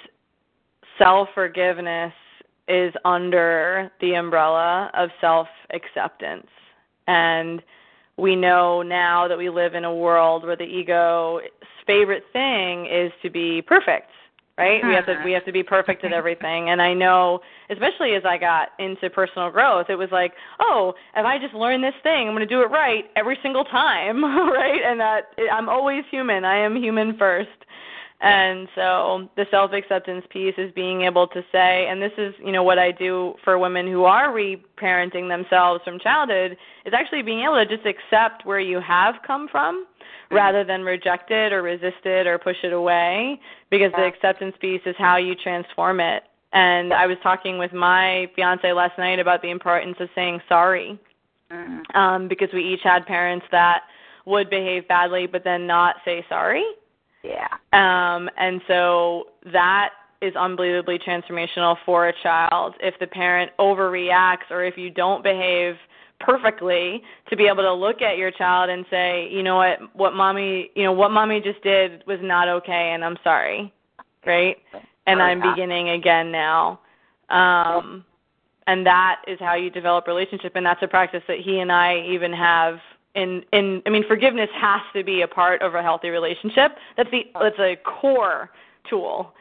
self 0.97 1.29
forgiveness 1.33 2.13
is 2.67 2.93
under 3.05 3.91
the 4.01 4.13
umbrella 4.13 4.91
of 4.93 5.09
self 5.21 5.47
acceptance. 5.73 6.47
And 7.07 7.61
we 8.17 8.35
know 8.35 8.81
now 8.81 9.27
that 9.27 9.37
we 9.37 9.49
live 9.49 9.75
in 9.75 9.85
a 9.85 9.93
world 9.93 10.43
where 10.43 10.55
the 10.55 10.63
ego's 10.63 11.43
favorite 11.85 12.23
thing 12.33 12.85
is 12.87 13.11
to 13.21 13.29
be 13.29 13.61
perfect 13.61 14.09
right? 14.57 14.83
We 14.83 14.93
have 14.93 15.05
to 15.05 15.13
uh-huh. 15.13 15.21
we 15.25 15.31
have 15.33 15.45
to 15.45 15.51
be 15.51 15.63
perfect 15.63 16.03
at 16.03 16.13
everything. 16.13 16.69
And 16.69 16.81
i 16.81 16.93
know 16.93 17.39
especially 17.69 18.13
as 18.13 18.23
i 18.25 18.37
got 18.37 18.69
into 18.79 19.09
personal 19.09 19.51
growth 19.51 19.87
it 19.89 19.95
was 19.95 20.09
like 20.11 20.33
oh 20.59 20.93
if 21.15 21.25
i 21.25 21.37
just 21.37 21.53
learn 21.53 21.81
this 21.81 21.93
thing 22.03 22.27
i'm 22.27 22.33
going 22.33 22.47
to 22.47 22.53
do 22.55 22.61
it 22.61 22.71
right 22.71 23.05
every 23.15 23.37
single 23.41 23.63
time 23.65 24.23
right? 24.23 24.81
And 24.83 24.99
that 24.99 25.33
i'm 25.51 25.69
always 25.69 26.03
human. 26.09 26.45
I 26.45 26.57
am 26.57 26.75
human 26.75 27.17
first. 27.17 27.49
And 28.19 28.67
so 28.73 29.29
the 29.35 29.45
self 29.51 29.73
acceptance 29.73 30.25
piece 30.31 30.55
is 30.57 30.71
being 30.73 31.03
able 31.03 31.27
to 31.27 31.43
say, 31.51 31.87
and 31.87 32.01
this 32.01 32.13
is, 32.17 32.33
you 32.43 32.51
know, 32.51 32.63
what 32.63 32.79
I 32.79 32.91
do 32.91 33.35
for 33.43 33.59
women 33.59 33.85
who 33.85 34.05
are 34.05 34.29
reparenting 34.29 35.29
themselves 35.29 35.83
from 35.83 35.99
childhood, 35.99 36.57
is 36.85 36.93
actually 36.93 37.21
being 37.21 37.41
able 37.41 37.63
to 37.63 37.65
just 37.65 37.85
accept 37.85 38.43
where 38.43 38.59
you 38.59 38.79
have 38.79 39.15
come 39.25 39.47
from 39.47 39.85
rather 40.31 40.63
than 40.63 40.83
reject 40.83 41.31
it 41.31 41.53
or 41.53 41.61
resist 41.61 42.05
it 42.05 42.27
or 42.27 42.37
push 42.37 42.57
it 42.63 42.73
away 42.73 43.39
because 43.69 43.91
the 43.95 44.03
acceptance 44.03 44.55
piece 44.59 44.81
is 44.85 44.95
how 44.97 45.17
you 45.17 45.35
transform 45.35 45.99
it. 45.99 46.23
And 46.53 46.93
I 46.93 47.05
was 47.07 47.17
talking 47.21 47.57
with 47.57 47.73
my 47.73 48.29
fiance 48.35 48.71
last 48.71 48.97
night 48.97 49.19
about 49.19 49.41
the 49.41 49.49
importance 49.49 49.97
of 49.99 50.09
saying 50.15 50.41
sorry 50.47 50.99
um, 51.93 52.27
because 52.27 52.49
we 52.53 52.73
each 52.73 52.81
had 52.83 53.05
parents 53.05 53.45
that 53.51 53.83
would 54.25 54.49
behave 54.49 54.87
badly 54.87 55.27
but 55.27 55.43
then 55.43 55.67
not 55.67 55.95
say 56.03 56.25
sorry. 56.29 56.63
Yeah. 57.23 57.47
Um, 57.73 58.29
and 58.37 58.61
so 58.67 59.25
that 59.51 59.89
is 60.21 60.35
unbelievably 60.35 60.99
transformational 60.99 61.75
for 61.85 62.07
a 62.07 62.13
child. 62.23 62.75
If 62.79 62.95
the 62.99 63.07
parent 63.07 63.51
overreacts 63.59 64.49
or 64.49 64.63
if 64.63 64.77
you 64.77 64.89
don't 64.89 65.23
behave 65.23 65.75
perfectly, 66.19 67.03
to 67.29 67.35
be 67.35 67.47
able 67.47 67.63
to 67.63 67.73
look 67.73 68.01
at 68.01 68.17
your 68.17 68.31
child 68.31 68.69
and 68.69 68.85
say, 68.89 69.29
you 69.31 69.43
know 69.43 69.57
what, 69.57 69.79
what 69.95 70.13
mommy, 70.13 70.71
you 70.75 70.83
know, 70.83 70.91
what 70.91 71.11
mommy 71.11 71.39
just 71.41 71.61
did 71.63 72.03
was 72.07 72.19
not 72.21 72.47
okay, 72.47 72.91
and 72.93 73.03
I'm 73.03 73.17
sorry, 73.23 73.73
right? 74.25 74.57
And 75.05 75.21
I'm 75.21 75.41
beginning 75.41 75.89
again 75.89 76.31
now. 76.31 76.81
Um, 77.29 78.03
and 78.67 78.85
that 78.85 79.21
is 79.27 79.39
how 79.39 79.55
you 79.55 79.69
develop 79.69 80.07
relationship, 80.07 80.55
and 80.55 80.65
that's 80.65 80.83
a 80.83 80.87
practice 80.87 81.23
that 81.27 81.39
he 81.39 81.59
and 81.59 81.71
I 81.71 82.05
even 82.07 82.33
have 82.33 82.79
in 83.15 83.43
in 83.53 83.81
I 83.85 83.89
mean 83.89 84.05
forgiveness 84.07 84.49
has 84.53 84.81
to 84.93 85.03
be 85.03 85.21
a 85.21 85.27
part 85.27 85.61
of 85.61 85.73
a 85.73 85.81
healthy 85.81 86.09
relationship. 86.09 86.75
That's 86.95 87.09
the 87.09 87.25
that's 87.39 87.59
a 87.59 87.77
core 87.77 88.51
tool. 88.89 89.33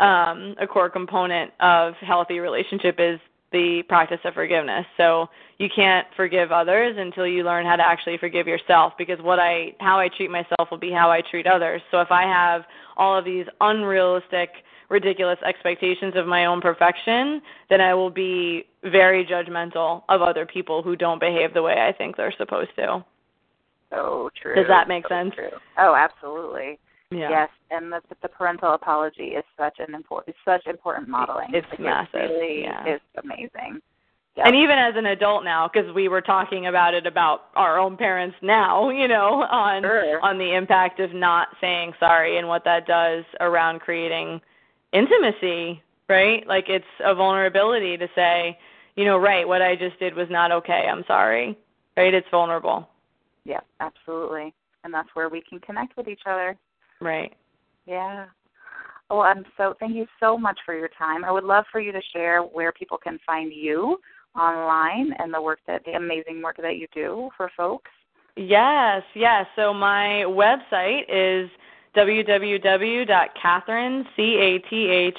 Um, 0.00 0.56
a 0.60 0.66
core 0.66 0.90
component 0.90 1.52
of 1.60 1.94
healthy 1.94 2.40
relationship 2.40 2.96
is 2.98 3.20
the 3.54 3.84
practice 3.88 4.18
of 4.24 4.34
forgiveness. 4.34 4.84
So 4.96 5.28
you 5.58 5.68
can't 5.74 6.06
forgive 6.16 6.50
others 6.50 6.96
until 6.98 7.26
you 7.26 7.44
learn 7.44 7.64
how 7.64 7.76
to 7.76 7.86
actually 7.86 8.18
forgive 8.18 8.48
yourself 8.48 8.94
because 8.98 9.20
what 9.22 9.38
I 9.38 9.74
how 9.78 9.98
I 9.98 10.08
treat 10.08 10.30
myself 10.30 10.68
will 10.70 10.78
be 10.78 10.90
how 10.90 11.08
I 11.10 11.22
treat 11.30 11.46
others. 11.46 11.80
So 11.92 12.00
if 12.00 12.10
I 12.10 12.22
have 12.22 12.62
all 12.96 13.16
of 13.16 13.24
these 13.24 13.46
unrealistic 13.60 14.50
ridiculous 14.90 15.38
expectations 15.46 16.14
of 16.16 16.26
my 16.26 16.46
own 16.46 16.60
perfection, 16.60 17.40
then 17.70 17.80
I 17.80 17.94
will 17.94 18.10
be 18.10 18.64
very 18.82 19.24
judgmental 19.24 20.02
of 20.08 20.20
other 20.20 20.44
people 20.44 20.82
who 20.82 20.96
don't 20.96 21.20
behave 21.20 21.54
the 21.54 21.62
way 21.62 21.86
I 21.88 21.92
think 21.96 22.16
they're 22.16 22.34
supposed 22.36 22.74
to. 22.76 23.04
So 23.90 24.30
true. 24.40 24.56
Does 24.56 24.66
that 24.68 24.88
make 24.88 25.04
So 25.04 25.14
sense? 25.14 25.34
True. 25.36 25.56
Oh, 25.78 25.94
absolutely. 25.94 26.80
Yeah. 27.10 27.28
Yes, 27.30 27.50
and 27.70 27.92
the 27.92 28.00
the 28.22 28.28
parental 28.28 28.74
apology 28.74 29.28
is 29.38 29.44
such 29.58 29.78
an 29.78 29.94
important 29.94 30.34
such 30.44 30.66
important 30.66 31.08
modeling. 31.08 31.48
It's 31.52 31.66
Like, 31.70 31.80
massive, 31.80 32.14
It 32.14 32.32
really 32.32 32.62
yeah. 32.62 32.94
is 32.94 33.00
amazing. 33.22 33.80
Yeah. 34.36 34.48
And 34.48 34.56
even 34.56 34.78
as 34.78 34.94
an 34.96 35.06
adult 35.06 35.44
now, 35.44 35.68
because 35.72 35.94
we 35.94 36.08
were 36.08 36.20
talking 36.20 36.66
about 36.66 36.92
it 36.92 37.06
about 37.06 37.50
our 37.54 37.78
own 37.78 37.96
parents 37.96 38.36
now, 38.42 38.88
you 39.00 39.06
know, 39.06 39.42
on 39.50 39.82
Sure. 39.82 40.20
on 40.22 40.38
the 40.38 40.54
impact 40.54 40.98
of 40.98 41.12
not 41.14 41.48
saying 41.60 41.92
sorry 42.00 42.38
and 42.38 42.48
what 42.48 42.64
that 42.64 42.86
does 42.86 43.24
around 43.40 43.80
creating 43.80 44.40
intimacy, 44.92 45.82
right? 46.08 46.46
Like 46.46 46.68
it's 46.68 46.84
a 47.04 47.14
vulnerability 47.14 47.96
to 47.96 48.08
say, 48.14 48.58
you 48.96 49.04
know, 49.04 49.18
right, 49.18 49.46
what 49.46 49.62
I 49.62 49.76
just 49.76 49.98
did 49.98 50.14
was 50.14 50.28
not 50.30 50.52
okay. 50.52 50.86
I'm 50.90 51.04
sorry. 51.06 51.56
Right? 51.96 52.12
It's 52.12 52.26
vulnerable. 52.30 52.88
yeah, 53.44 53.60
absolutely. 53.78 54.52
And 54.82 54.92
that's 54.92 55.08
where 55.14 55.28
we 55.28 55.40
can 55.40 55.60
connect 55.60 55.96
with 55.96 56.08
each 56.08 56.22
other. 56.26 56.56
Right. 57.04 57.32
Yeah. 57.86 58.26
Well, 59.10 59.20
I'm 59.20 59.44
so 59.58 59.74
thank 59.78 59.94
you 59.94 60.06
so 60.18 60.38
much 60.38 60.58
for 60.64 60.74
your 60.74 60.88
time. 60.98 61.24
I 61.24 61.30
would 61.30 61.44
love 61.44 61.66
for 61.70 61.80
you 61.80 61.92
to 61.92 62.00
share 62.12 62.40
where 62.40 62.72
people 62.72 62.96
can 62.96 63.18
find 63.26 63.52
you 63.52 63.98
online 64.34 65.12
and 65.18 65.32
the 65.32 65.40
work 65.40 65.60
that 65.66 65.84
the 65.84 65.92
amazing 65.92 66.42
work 66.42 66.56
that 66.56 66.76
you 66.76 66.88
do 66.94 67.28
for 67.36 67.50
folks. 67.56 67.90
Yes, 68.36 69.02
yes. 69.14 69.46
So 69.54 69.72
my 69.74 70.24
website 70.26 71.02
is 71.08 71.48
www.catherine, 71.94 74.04
C-A-T-H-E-R-I-N-E 74.16 75.14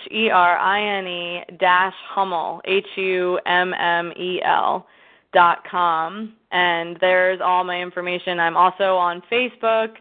dash 1.58 1.93
Hummel, 2.10 2.62
H-U-M-M-E-L 2.65 4.88
dot 5.34 5.63
com. 5.69 6.34
And 6.52 6.98
there's 7.00 7.39
all 7.43 7.63
my 7.63 7.82
information. 7.82 8.39
I'm 8.39 8.58
also 8.58 8.98
on 8.98 9.21
Facebook. 9.32 9.95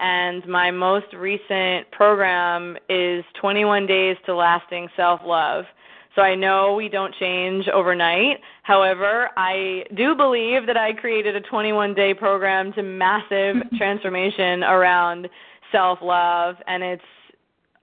And 0.00 0.46
my 0.48 0.70
most 0.70 1.12
recent 1.14 1.90
program 1.90 2.76
is 2.88 3.22
21 3.38 3.86
Days 3.86 4.16
to 4.24 4.34
Lasting 4.34 4.88
Self 4.96 5.20
Love. 5.24 5.66
So 6.16 6.22
I 6.22 6.34
know 6.34 6.74
we 6.74 6.88
don't 6.88 7.14
change 7.14 7.68
overnight. 7.68 8.38
However, 8.62 9.28
I 9.36 9.84
do 9.96 10.16
believe 10.16 10.66
that 10.66 10.76
I 10.76 10.92
created 10.94 11.36
a 11.36 11.40
21 11.42 11.94
day 11.94 12.14
program 12.14 12.72
to 12.72 12.82
massive 12.82 13.56
transformation 13.76 14.64
around 14.64 15.28
self 15.70 15.98
love, 16.02 16.56
and 16.66 16.82
it's 16.82 17.02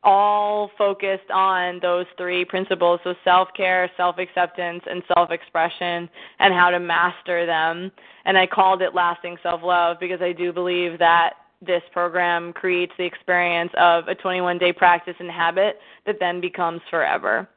all 0.04 0.72
focused 0.78 1.30
on 1.34 1.80
those 1.82 2.06
three 2.18 2.44
principles 2.46 3.00
so 3.04 3.14
self 3.24 3.50
care, 3.56 3.90
self 3.96 4.18
acceptance, 4.18 4.84
and 4.90 5.04
self 5.14 5.32
expression, 5.32 6.10
and 6.40 6.54
how 6.54 6.70
to 6.70 6.80
master 6.80 7.46
them. 7.46 7.92
And 8.26 8.38
I 8.38 8.48
called 8.48 8.82
it 8.82 8.94
Lasting 8.94 9.38
Self 9.44 9.62
Love 9.64 9.98
because 10.00 10.22
I 10.22 10.34
do 10.34 10.52
believe 10.52 11.00
that 11.00 11.34
this 11.62 11.82
program 11.92 12.54
creates 12.54 12.94
the 12.98 13.04
experience 13.06 13.72
of 13.78 14.08
a 14.08 14.16
21 14.16 14.58
day 14.58 14.72
practice 14.72 15.16
and 15.20 15.32
habit 15.32 15.80
that 16.06 16.18
then 16.20 16.40
becomes 16.40 16.82
forever. 16.90 17.48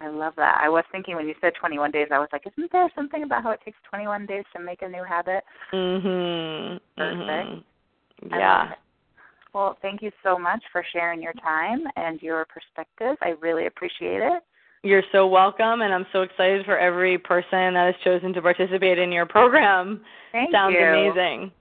I 0.00 0.08
love 0.08 0.34
that. 0.36 0.60
I 0.62 0.68
was 0.68 0.84
thinking 0.92 1.16
when 1.16 1.26
you 1.26 1.34
said 1.40 1.54
21 1.58 1.90
days, 1.90 2.08
I 2.10 2.18
was 2.18 2.28
like, 2.32 2.42
isn't 2.46 2.70
there 2.72 2.90
something 2.94 3.22
about 3.22 3.42
how 3.42 3.50
it 3.50 3.60
takes 3.64 3.78
21 3.88 4.26
days 4.26 4.44
to 4.54 4.62
make 4.62 4.82
a 4.82 4.88
new 4.88 5.02
habit? 5.02 5.44
Mm 5.72 6.02
Mhm. 6.02 6.80
Perfect. 6.96 7.64
mhm. 8.22 8.38
Yeah. 8.38 8.74
Well, 9.52 9.78
thank 9.82 10.02
you 10.02 10.10
so 10.22 10.36
much 10.36 10.62
for 10.72 10.84
sharing 10.92 11.22
your 11.22 11.32
time 11.34 11.86
and 11.96 12.20
your 12.20 12.44
perspective. 12.46 13.16
I 13.22 13.30
really 13.40 13.66
appreciate 13.66 14.20
it. 14.20 14.42
You're 14.82 15.04
so 15.12 15.26
welcome, 15.26 15.80
and 15.80 15.94
I'm 15.94 16.06
so 16.12 16.22
excited 16.22 16.66
for 16.66 16.76
every 16.76 17.16
person 17.16 17.72
that 17.74 17.86
has 17.86 17.94
chosen 18.02 18.34
to 18.34 18.42
participate 18.42 18.98
in 18.98 19.12
your 19.12 19.26
program. 19.26 20.04
Thank 20.32 20.50
Sounds 20.50 20.74
you. 20.74 20.84
amazing. 20.84 21.52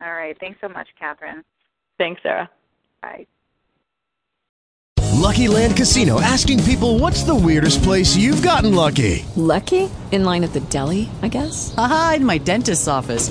All 0.00 0.14
right. 0.14 0.36
Thanks 0.38 0.60
so 0.60 0.68
much, 0.68 0.88
Catherine. 0.98 1.44
Thanks, 1.98 2.22
Sarah. 2.22 2.50
Bye. 3.02 3.26
Lucky 5.24 5.48
Land 5.48 5.76
Casino 5.76 6.20
asking 6.20 6.62
people 6.64 6.98
what's 6.98 7.22
the 7.22 7.34
weirdest 7.34 7.82
place 7.82 8.14
you've 8.14 8.42
gotten 8.42 8.74
lucky? 8.74 9.24
Lucky? 9.36 9.88
In 10.12 10.24
line 10.24 10.44
at 10.44 10.52
the 10.52 10.60
deli, 10.60 11.08
I 11.22 11.28
guess? 11.28 11.74
Aha, 11.78 12.14
in 12.16 12.24
my 12.26 12.36
dentist's 12.36 12.88
office. 12.88 13.30